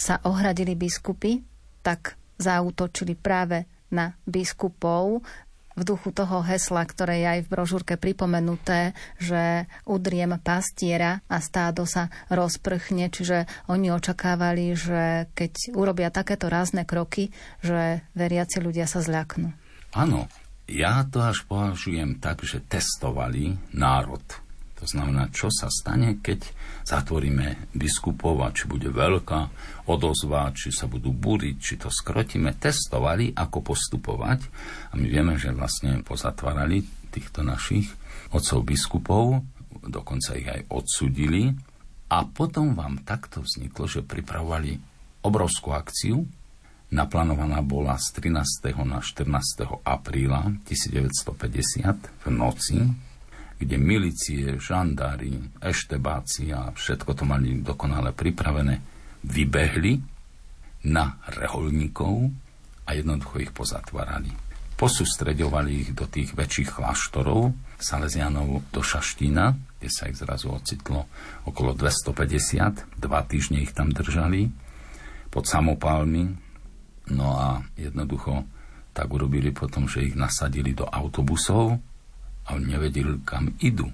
[0.00, 1.44] sa ohradili biskupy,
[1.84, 5.24] tak zautočili práve na biskupov
[5.78, 11.86] v duchu toho hesla, ktoré je aj v brožúrke pripomenuté, že udriem pastiera a stádo
[11.86, 17.30] sa rozprchne, čiže oni očakávali, že keď urobia takéto rázne kroky,
[17.62, 19.54] že veriaci ľudia sa zľaknú.
[19.94, 20.26] Áno,
[20.68, 24.47] ja to až považujem tak, že testovali národ
[24.78, 26.46] to znamená, čo sa stane, keď
[26.86, 29.40] zatvoríme biskupov a či bude veľká
[29.90, 32.54] odozva, či sa budú búriť, či to skrotíme.
[32.54, 34.40] Testovali, ako postupovať.
[34.90, 37.90] A my vieme, že vlastne pozatvárali týchto našich
[38.30, 39.42] otcov biskupov,
[39.82, 41.50] dokonca ich aj odsudili.
[42.08, 44.78] A potom vám takto vzniklo, že pripravovali
[45.26, 46.22] obrovskú akciu,
[46.88, 48.72] Naplánovaná bola z 13.
[48.88, 49.28] na 14.
[49.84, 52.80] apríla 1950 v noci
[53.58, 55.70] kde milície, žandári, a
[56.70, 58.78] všetko to mali dokonale pripravené,
[59.26, 59.98] vybehli
[60.86, 62.30] na reholníkov
[62.86, 64.30] a jednoducho ich pozatvárali.
[64.78, 67.50] Posústreďovali ich do tých väčších kláštorov,
[67.82, 71.10] Salesianov do Šaštína, kde sa ich zrazu ocitlo
[71.42, 74.46] okolo 250, dva týždne ich tam držali,
[75.34, 76.30] pod samopálmi,
[77.10, 78.46] no a jednoducho
[78.94, 81.78] tak urobili potom, že ich nasadili do autobusov,
[82.48, 83.92] a oni nevedeli, kam idú.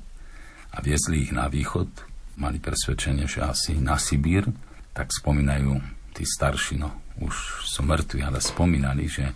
[0.74, 1.90] A viezli ich na východ,
[2.38, 4.46] mali presvedčenie, že asi na Sibír,
[4.94, 5.82] tak spomínajú
[6.14, 9.34] tí starší, no už sú mŕtvi, ale spomínali, že,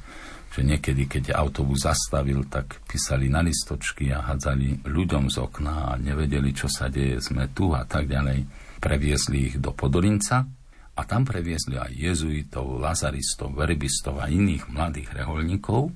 [0.54, 5.98] že niekedy, keď autobus zastavil, tak písali na listočky a hádzali ľuďom z okna a
[5.98, 8.46] nevedeli, čo sa deje, sme tu a tak ďalej.
[8.78, 10.46] Previezli ich do Podolinca
[10.94, 15.90] a tam previezli aj jezuitov, lazaristov, verbistov a iných mladých reholníkov,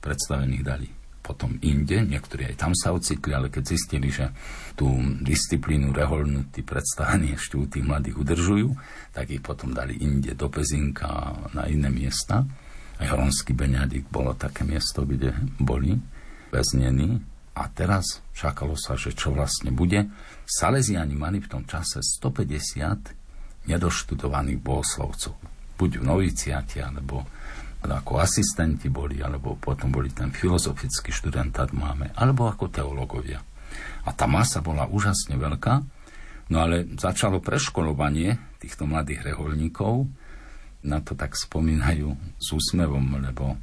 [0.00, 0.97] predstavených dali
[1.28, 4.32] potom inde, niektorí aj tam sa ocitli, ale keď zistili, že
[4.72, 4.88] tú
[5.20, 8.72] disciplínu reholnú tí predstavení ešte u tých mladých udržujú,
[9.12, 12.48] tak ich potom dali inde do Pezinka na iné miesta.
[12.96, 16.00] Aj Hronský Beňadik bolo také miesto, kde boli
[16.48, 17.20] väznení.
[17.58, 20.08] A teraz čakalo sa, že čo vlastne bude.
[20.48, 25.34] Salesiani mali v tom čase 150 nedoštudovaných bohoslovcov.
[25.76, 27.26] Buď v noviciati, alebo
[27.86, 33.38] ako asistenti boli, alebo potom boli ten filozofický študentát máme, alebo ako teológovia.
[34.04, 35.74] A tá masa bola úžasne veľká,
[36.50, 40.10] no ale začalo preškolovanie týchto mladých reholníkov,
[40.86, 43.58] na to tak spomínajú s úsmevom, lebo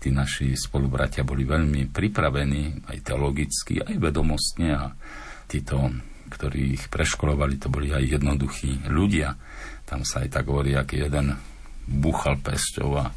[0.00, 4.84] tí naši spolubratia boli veľmi pripravení, aj teologicky, aj vedomostne a
[5.48, 5.92] títo,
[6.28, 9.34] ktorí ich preškolovali, to boli aj jednoduchí ľudia.
[9.88, 11.34] Tam sa aj tak hovorí, aký jeden
[11.86, 13.14] buchal pesťou a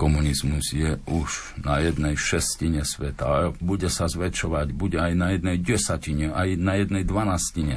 [0.00, 5.60] komunizmus je už na jednej šestine sveta a bude sa zväčšovať, bude aj na jednej
[5.60, 7.76] desatine, aj na jednej dvanastine.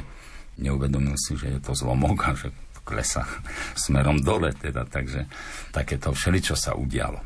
[0.56, 2.48] Neuvedomil si, že je to zlomok a že
[2.80, 3.28] klesa
[3.84, 5.28] smerom dole, teda, takže
[5.72, 7.20] takéto všeličo sa udialo.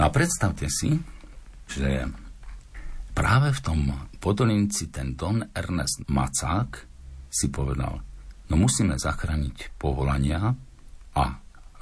[0.00, 0.96] No a predstavte si,
[1.68, 2.08] že
[3.12, 3.80] práve v tom
[4.16, 6.88] Podolinci ten Don Ernest Macák
[7.28, 8.00] si povedal,
[8.48, 10.56] no musíme zachrániť povolania
[11.12, 11.24] a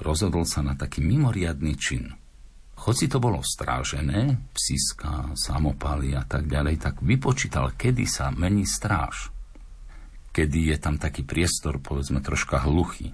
[0.01, 2.09] rozhodol sa na taký mimoriadný čin–
[2.81, 9.29] Hoci to bolo strážené, psiska, samopaly a tak ďalej, tak vypočítal, kedy sa mení stráž.
[10.33, 13.13] Kedy je tam taký priestor, povedzme, troška hluchý.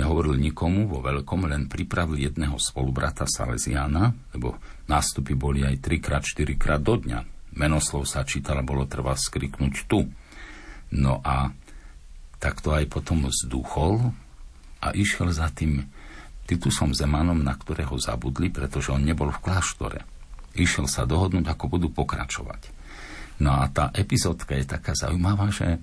[0.00, 4.56] Nehovoril nikomu vo veľkom, len pripravil jedného spolubrata Salesiana, lebo
[4.88, 7.52] nástupy boli aj 3 x 4 krát do dňa.
[7.60, 10.08] Menoslov sa čítala, bolo treba skriknúť tu.
[10.96, 11.52] No a
[12.40, 14.16] tak to aj potom vzduchol
[14.80, 15.97] a išiel za tým
[16.48, 20.00] Titusom Zemanom, na ktorého zabudli, pretože on nebol v kláštore.
[20.56, 22.72] Išiel sa dohodnúť, ako budú pokračovať.
[23.44, 25.78] No a tá epizódka je taká zaujímavá, že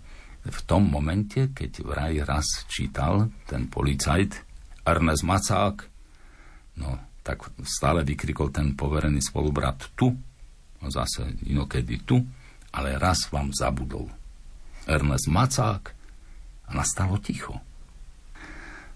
[0.45, 4.41] v tom momente, keď vraj raz čítal ten policajt
[4.86, 5.78] Ernest Macák,
[6.82, 10.13] no tak stále vykrikol ten poverený spolubrat tu,
[10.82, 12.22] no zase inokedy tu,
[12.70, 14.05] ale raz vám zabudol.
[14.86, 15.84] Ernest Macák
[16.70, 17.57] a nastalo ticho.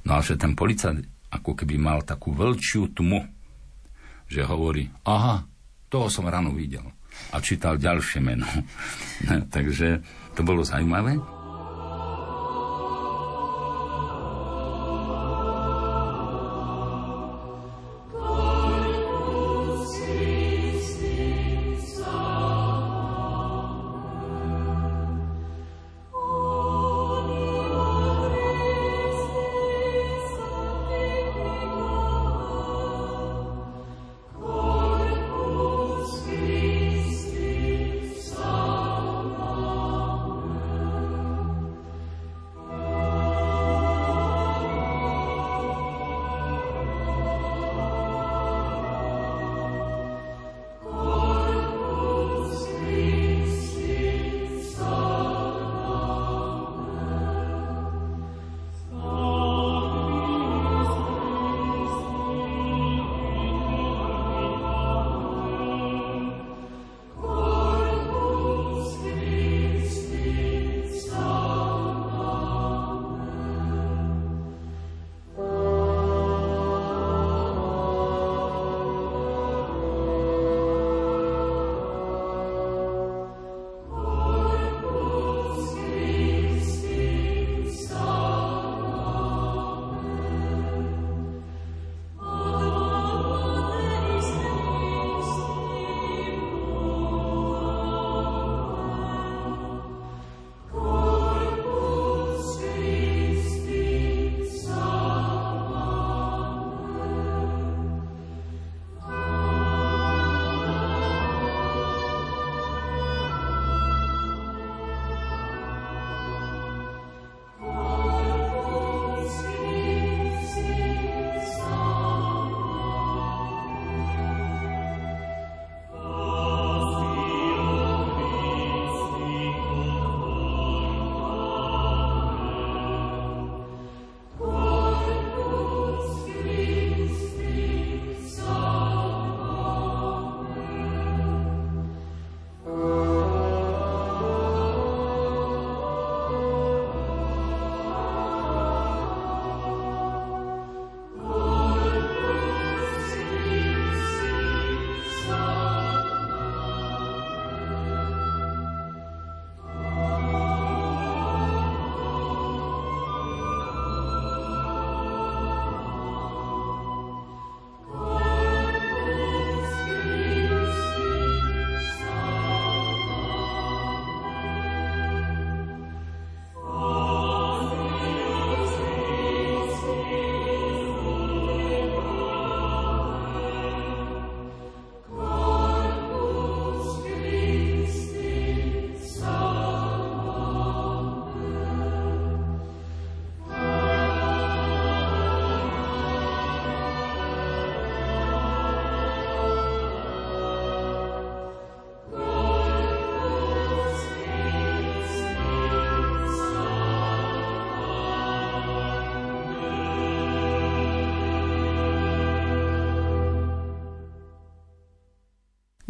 [0.06, 3.22] No a že ten policajt ako keby mal takú veľčiu tmu,
[4.30, 5.46] že hovorí, aha,
[5.90, 6.86] toho som ráno videl.
[7.34, 8.46] A čítal ďalšie meno.
[9.56, 10.02] Takže
[10.38, 11.39] to bolo zaujímavé.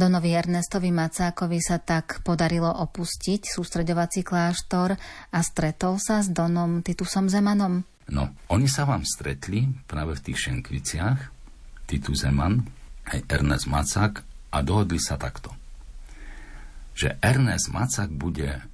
[0.10, 4.98] Donovi Ernestovi Macákovi sa tak podarilo opustiť sústreďovací kláštor
[5.30, 7.86] a stretol sa s Donom Titusom Zemanom.
[8.10, 11.20] No, oni sa vám stretli práve v tých Šenkviciach,
[11.86, 12.66] Titus Zeman,
[13.06, 15.54] aj Ernest Macák a dohodli sa takto,
[16.98, 18.66] že Ernest Macák bude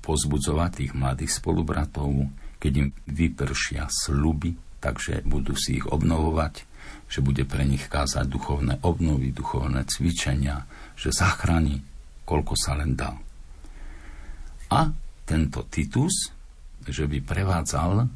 [0.00, 6.64] pozbudzovať tých mladých spolubratov, keď im vypršia sluby, takže budú si ich obnovovať,
[7.06, 10.66] že bude pre nich kázať duchovné obnovy, duchovné cvičenia,
[10.98, 11.80] že zachráni,
[12.26, 13.14] koľko sa len dá.
[14.72, 14.90] A
[15.22, 16.34] tento Titus,
[16.86, 18.06] že by prevádzal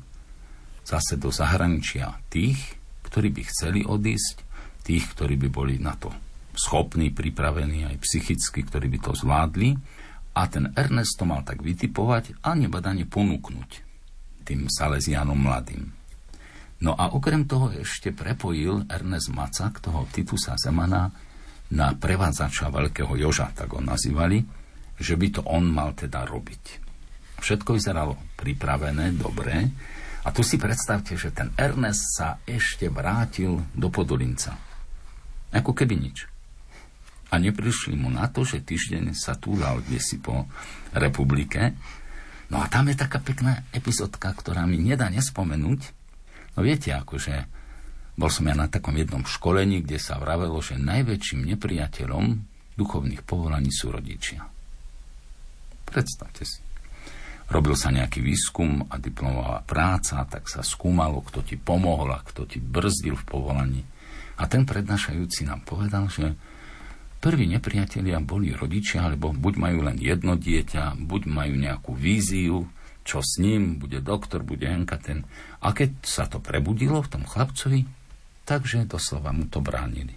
[0.82, 2.58] zase do zahraničia tých,
[3.06, 4.42] ktorí by chceli odísť,
[4.82, 6.10] tých, ktorí by boli na to
[6.54, 9.78] schopní, pripravení aj psychicky, ktorí by to zvládli.
[10.34, 13.70] A ten Ernest to mal tak vytipovať a nebadane ponúknuť
[14.46, 15.99] tým Salesianom mladým.
[16.80, 21.12] No a okrem toho ešte prepojil Ernest Macak, toho Titusa Zemana,
[21.70, 24.42] na prevádzača Veľkého Joža, tak ho nazývali,
[24.98, 26.64] že by to on mal teda robiť.
[27.40, 29.70] Všetko vyzeralo pripravené, dobré.
[30.20, 34.52] A tu si predstavte, že ten Ernest sa ešte vrátil do Podolinca.
[35.54, 36.28] Ako keby nič.
[37.30, 40.50] A neprišli mu na to, že týždeň sa túlal kde si po
[40.92, 41.72] republike.
[42.50, 45.99] No a tam je taká pekná epizódka, ktorá mi nedá nespomenúť,
[46.60, 47.48] No viete, akože
[48.20, 52.36] bol som ja na takom jednom školení, kde sa vravelo, že najväčším nepriateľom
[52.76, 54.44] duchovných povolaní sú rodičia.
[55.88, 56.60] Predstavte si.
[57.48, 62.44] Robil sa nejaký výskum a diplomová práca, tak sa skúmalo, kto ti pomohol a kto
[62.44, 63.82] ti brzdil v povolaní.
[64.36, 66.36] A ten prednášajúci nám povedal, že
[67.24, 72.68] prví nepriatelia boli rodičia, alebo buď majú len jedno dieťa, buď majú nejakú víziu,
[73.10, 75.26] čo s ním, bude doktor, bude henka ten.
[75.58, 77.82] A keď sa to prebudilo v tom chlapcovi,
[78.46, 80.14] takže doslova mu to bránili.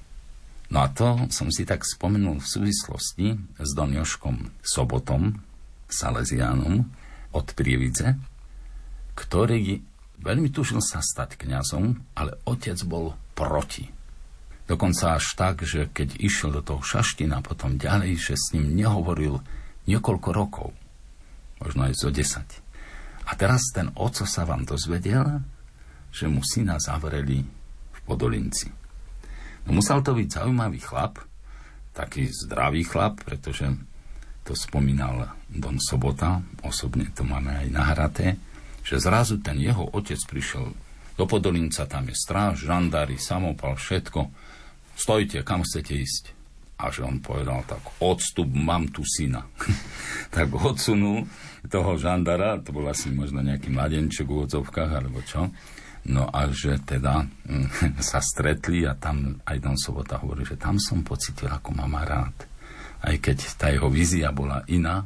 [0.69, 3.97] No a to som si tak spomenul v súvislosti s Don
[4.61, 5.41] Sobotom,
[5.89, 6.85] Salesiánom
[7.33, 8.17] od Prievidze,
[9.17, 9.81] ktorý
[10.21, 13.89] veľmi tužil sa stať kňazom, ale otec bol proti.
[14.69, 19.41] Dokonca až tak, že keď išiel do toho šaština potom ďalej, že s ním nehovoril
[19.85, 20.69] niekoľko rokov,
[21.59, 22.62] možno aj zo 10.
[23.27, 25.43] A teraz ten oco sa vám dozvedel,
[26.13, 27.41] že mu syna zavreli
[27.93, 28.69] v Podolinci.
[29.63, 31.23] No musel to byť zaujímavý chlap,
[31.95, 33.69] taký zdravý chlap, pretože
[34.43, 38.27] to spomínal Don Sobota, osobne to máme aj nahraté,
[38.83, 40.75] že zrazu ten jeho otec prišiel
[41.15, 44.27] do Podolinca, tam je stráž, žandári, samopal, všetko.
[44.97, 46.23] Stojte, kam chcete ísť?
[46.83, 49.47] A že on povedal tak, odstup, mám tu syna.
[50.35, 51.23] tak odsunul
[51.71, 55.47] toho žandara, to bol asi možno nejaký mladenček v úvodzovkách, alebo čo.
[56.03, 60.75] No a že teda mm, sa stretli a tam aj Don Sobota hovorí, že tam
[60.75, 62.35] som pocitil, ako mama rád.
[63.03, 65.03] Aj keď tá jeho vízia bola iná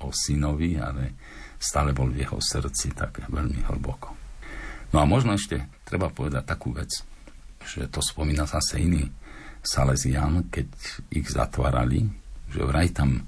[0.00, 1.16] o synovi, ale
[1.56, 4.12] stále bol v jeho srdci tak veľmi hlboko.
[4.92, 6.92] No a možno ešte treba povedať takú vec,
[7.64, 9.08] že to spomína zase iný
[9.66, 10.68] Salesian, keď
[11.10, 12.06] ich zatvárali,
[12.54, 13.26] že vraj tam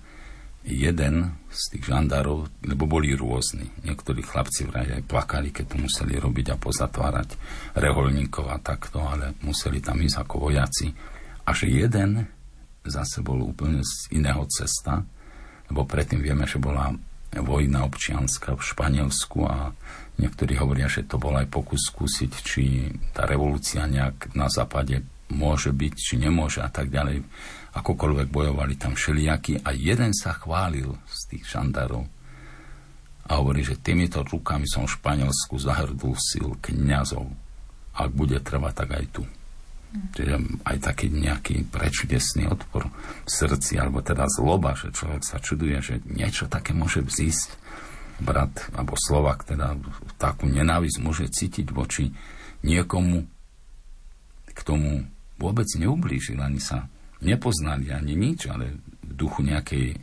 [0.66, 3.70] jeden z tých žandárov, lebo boli rôzni.
[3.82, 7.28] Niektorí chlapci vraj aj plakali, keď to museli robiť a pozatvárať
[7.78, 10.92] reholníkov a takto, ale museli tam ísť ako vojaci.
[11.48, 12.28] A že jeden
[12.84, 15.04] zase bol úplne z iného cesta,
[15.68, 16.92] lebo predtým vieme, že bola
[17.32, 19.72] vojna občianská v Španielsku a
[20.16, 22.62] niektorí hovoria, že to bol aj pokus skúsiť, či
[23.12, 27.20] tá revolúcia nejak na západe môže byť, či nemôže a tak ďalej
[27.76, 32.08] akokoľvek bojovali tam všelijakí a jeden sa chválil z tých žandárov
[33.28, 37.28] a hovorí, že týmito rukami som v Španielsku zahrdul sil kniazov.
[37.92, 39.22] Ak bude trvať, tak aj tu.
[39.88, 45.76] Čiže aj taký nejaký prečudesný odpor v srdci, alebo teda zloba, že človek sa čuduje,
[45.80, 47.56] že niečo také môže vzísť
[48.20, 49.76] brat, alebo Slovak, teda
[50.20, 52.12] takú nenávisť môže cítiť voči
[52.64, 53.24] niekomu,
[54.52, 55.06] k tomu
[55.38, 56.90] vôbec neublížil, ani sa
[57.22, 59.96] nepoznali ani nič, ale v duchu nejakej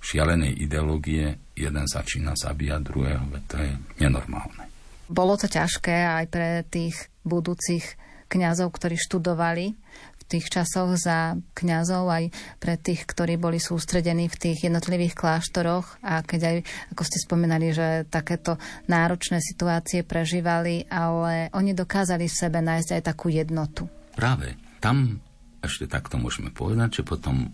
[0.00, 4.64] šialenej ideológie jeden začína zabíjať druhého, veď to je nenormálne.
[5.10, 7.84] Bolo to ťažké aj pre tých budúcich
[8.30, 9.74] kňazov, ktorí študovali
[10.16, 12.24] v tých časoch za kňazov, aj
[12.62, 16.56] pre tých, ktorí boli sústredení v tých jednotlivých kláštoroch a keď aj,
[16.94, 18.54] ako ste spomenali, že takéto
[18.86, 23.90] náročné situácie prežívali, ale oni dokázali v sebe nájsť aj takú jednotu.
[24.14, 24.54] Práve.
[24.78, 25.18] Tam
[25.60, 27.52] ešte takto môžeme povedať, že potom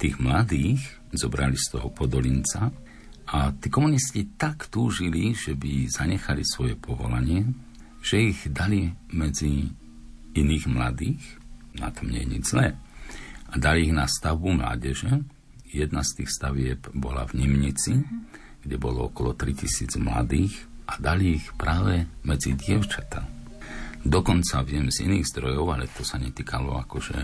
[0.00, 0.80] tých mladých
[1.12, 2.72] zobrali z toho Podolinca
[3.30, 7.46] a tí komunisti tak túžili, že by zanechali svoje povolanie,
[8.00, 9.68] že ich dali medzi
[10.34, 11.22] iných mladých,
[11.78, 12.74] na tom nie je nič zlé,
[13.50, 15.26] a dali ich na stavbu mládeže.
[15.70, 18.02] Jedna z tých stavieb bola v Nimnici,
[18.62, 20.54] kde bolo okolo 3000 mladých
[20.90, 23.39] a dali ich práve medzi dievčatá.
[24.00, 27.18] Dokonca viem z iných zdrojov, ale to sa netýkalo akože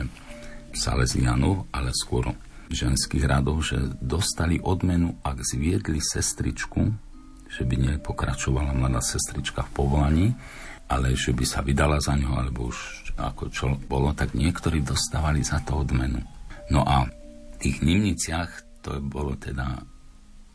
[0.77, 2.37] Salesianov, ale skôr
[2.69, 6.93] ženských radov, že dostali odmenu, ak zviedli sestričku,
[7.49, 10.27] že by nepokračovala mladá sestrička v povolaní,
[10.87, 12.79] ale že by sa vydala za ňo, alebo už
[13.17, 16.21] ako čo bolo, tak niektorí dostávali za to odmenu.
[16.69, 19.81] No a v tých Nimniciach to bolo teda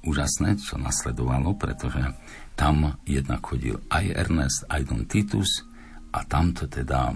[0.05, 2.13] úžasné, čo nasledovalo, pretože
[2.53, 5.65] tam jednak chodil aj Ernest, aj Don Titus
[6.11, 7.15] a tam to teda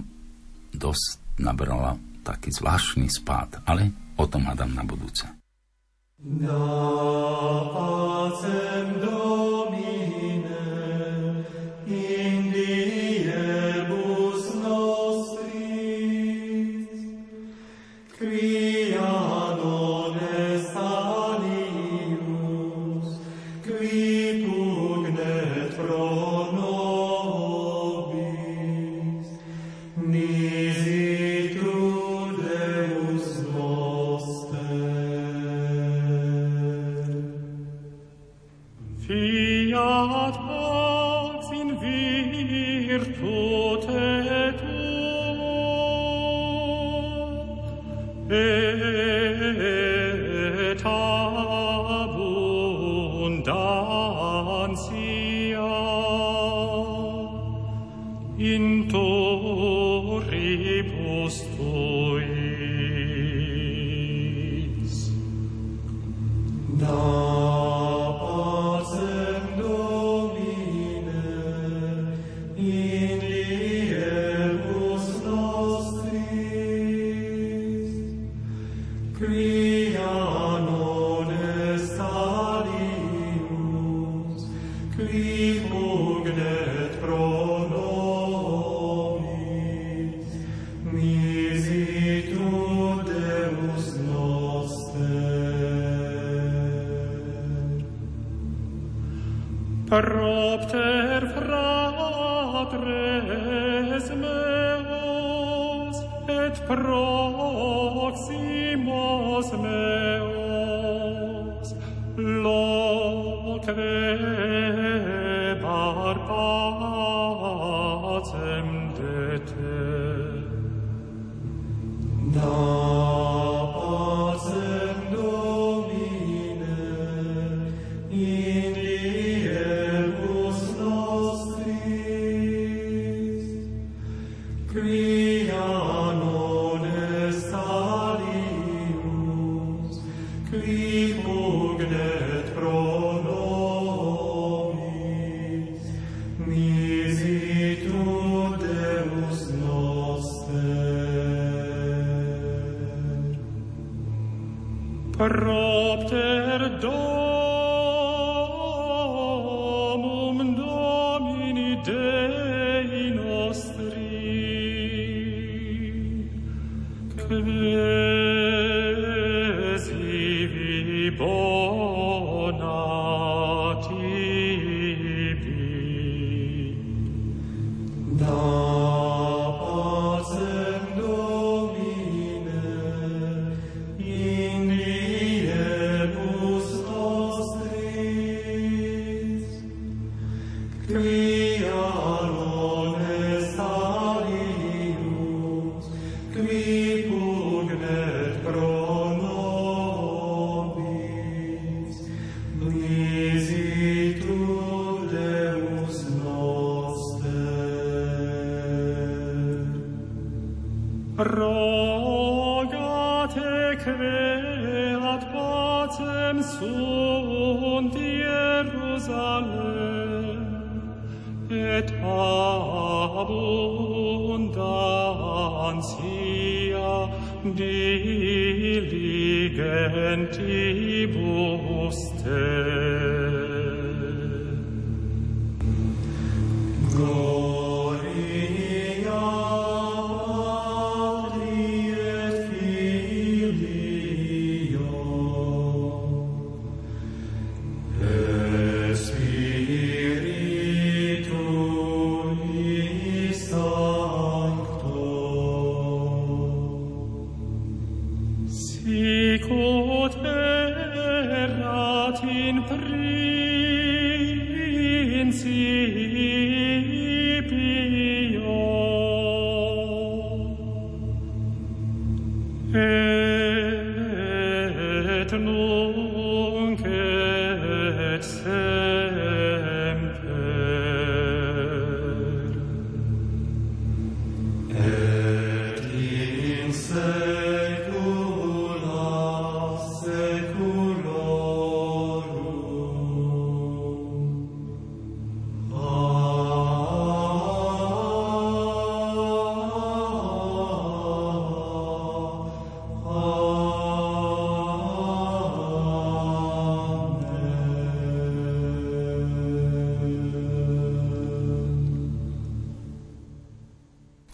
[0.72, 3.62] dosť nabrala taký zvláštny spád.
[3.68, 5.28] Ale O tom hádam na budúce.
[6.24, 6.64] Na
[7.68, 10.05] pacem domine,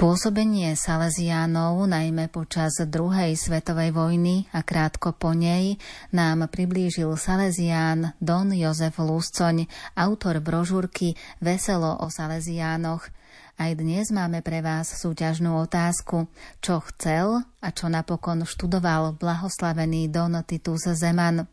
[0.03, 5.79] Pôsobenie Salesiánov, najmä počas druhej svetovej vojny a krátko po nej,
[6.11, 13.15] nám priblížil Salesián Don Jozef Luscoň, autor brožúrky Veselo o Salesiánoch.
[13.55, 16.27] Aj dnes máme pre vás súťažnú otázku,
[16.59, 21.47] čo chcel a čo napokon študoval blahoslavený Don Titus Zeman.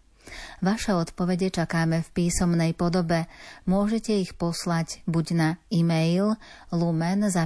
[0.60, 3.32] Vaše odpovede čakáme v písomnej podobe.
[3.64, 6.36] Môžete ich poslať buď na e-mail
[6.76, 7.41] lumen.lumen.sk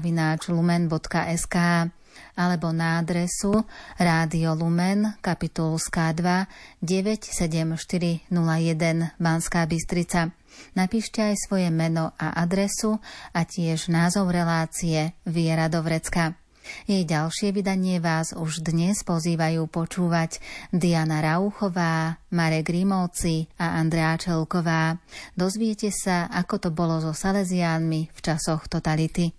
[2.33, 3.65] alebo na adresu
[3.97, 8.29] Rádio Lumen, kapitulská 2, 97401
[9.21, 10.33] Banská Bystrica.
[10.73, 13.01] Napíšte aj svoje meno a adresu
[13.33, 16.42] a tiež názov relácie Viera Dovrecka.
[16.85, 20.39] Jej ďalšie vydanie vás už dnes pozývajú počúvať
[20.73, 24.97] Diana Rauchová, Marek Grimovci a Andrea Čelková.
[25.37, 29.31] Dozviete sa, ako to bolo so Salesiánmi v časoch totality.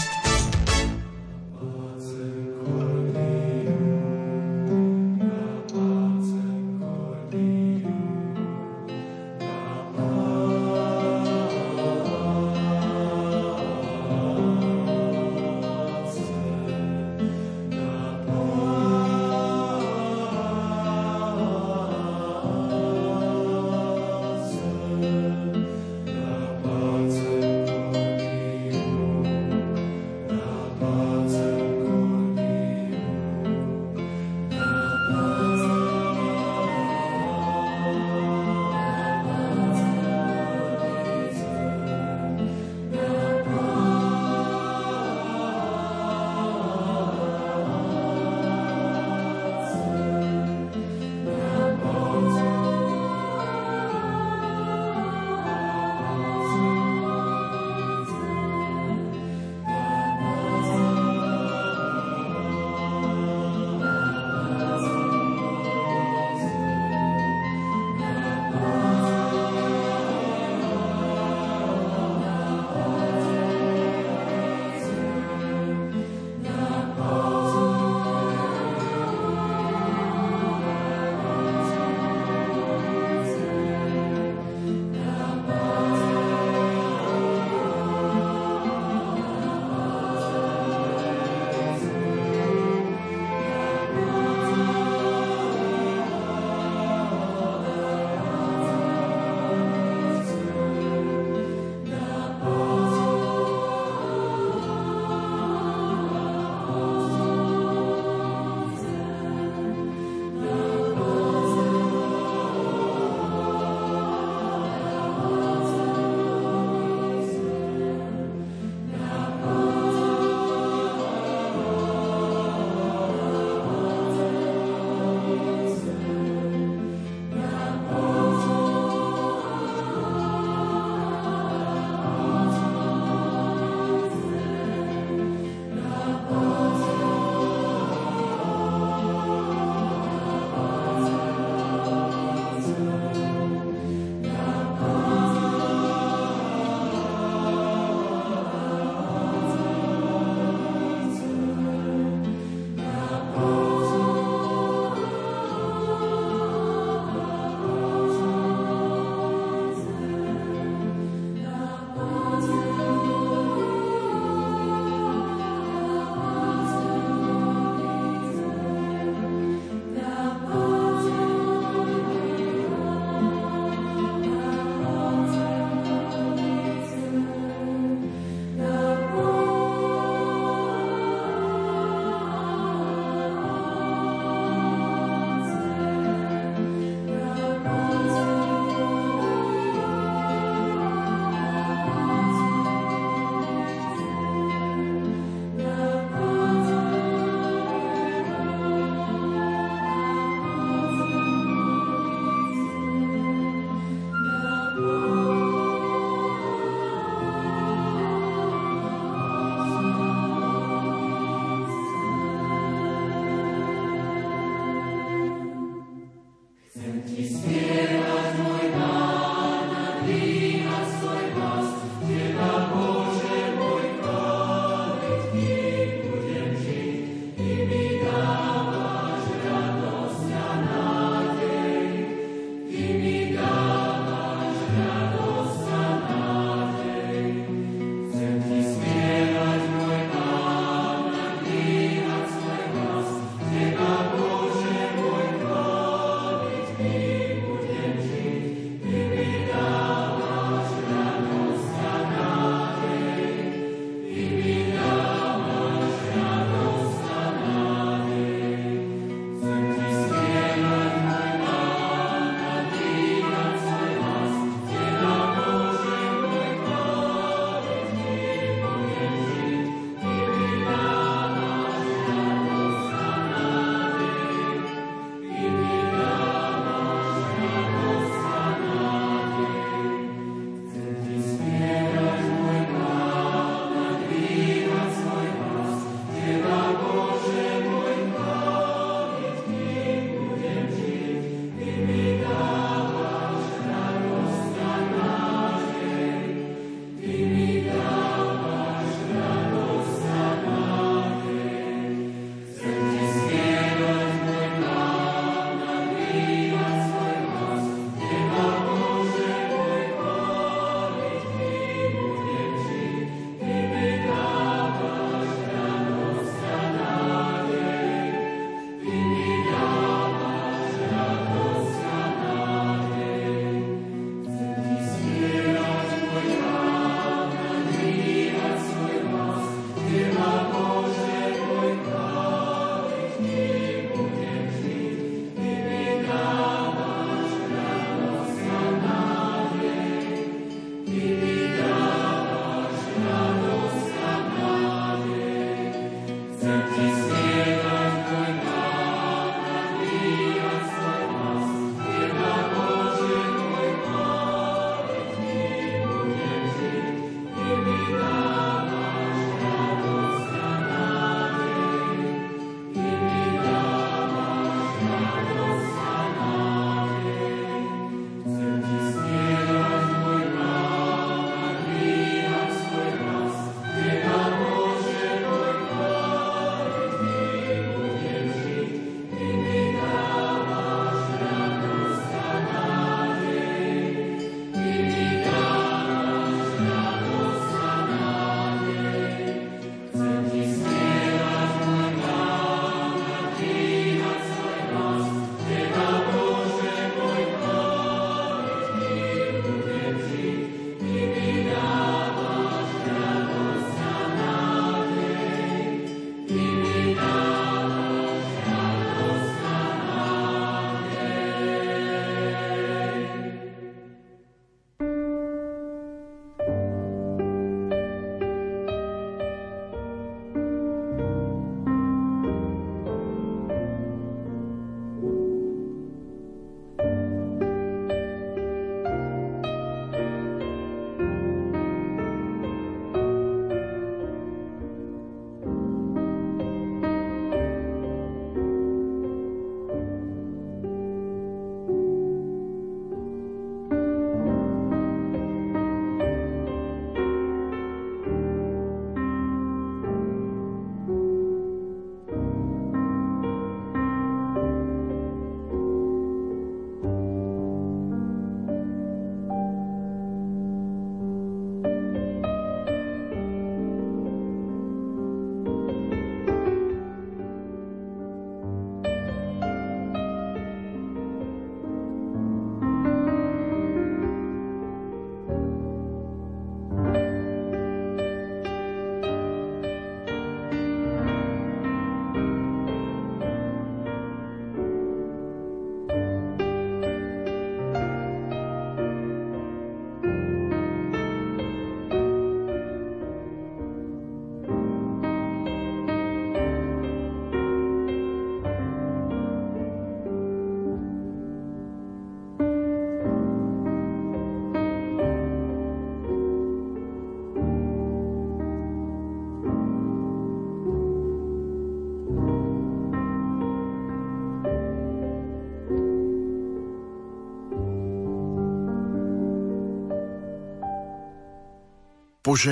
[522.28, 522.43] pože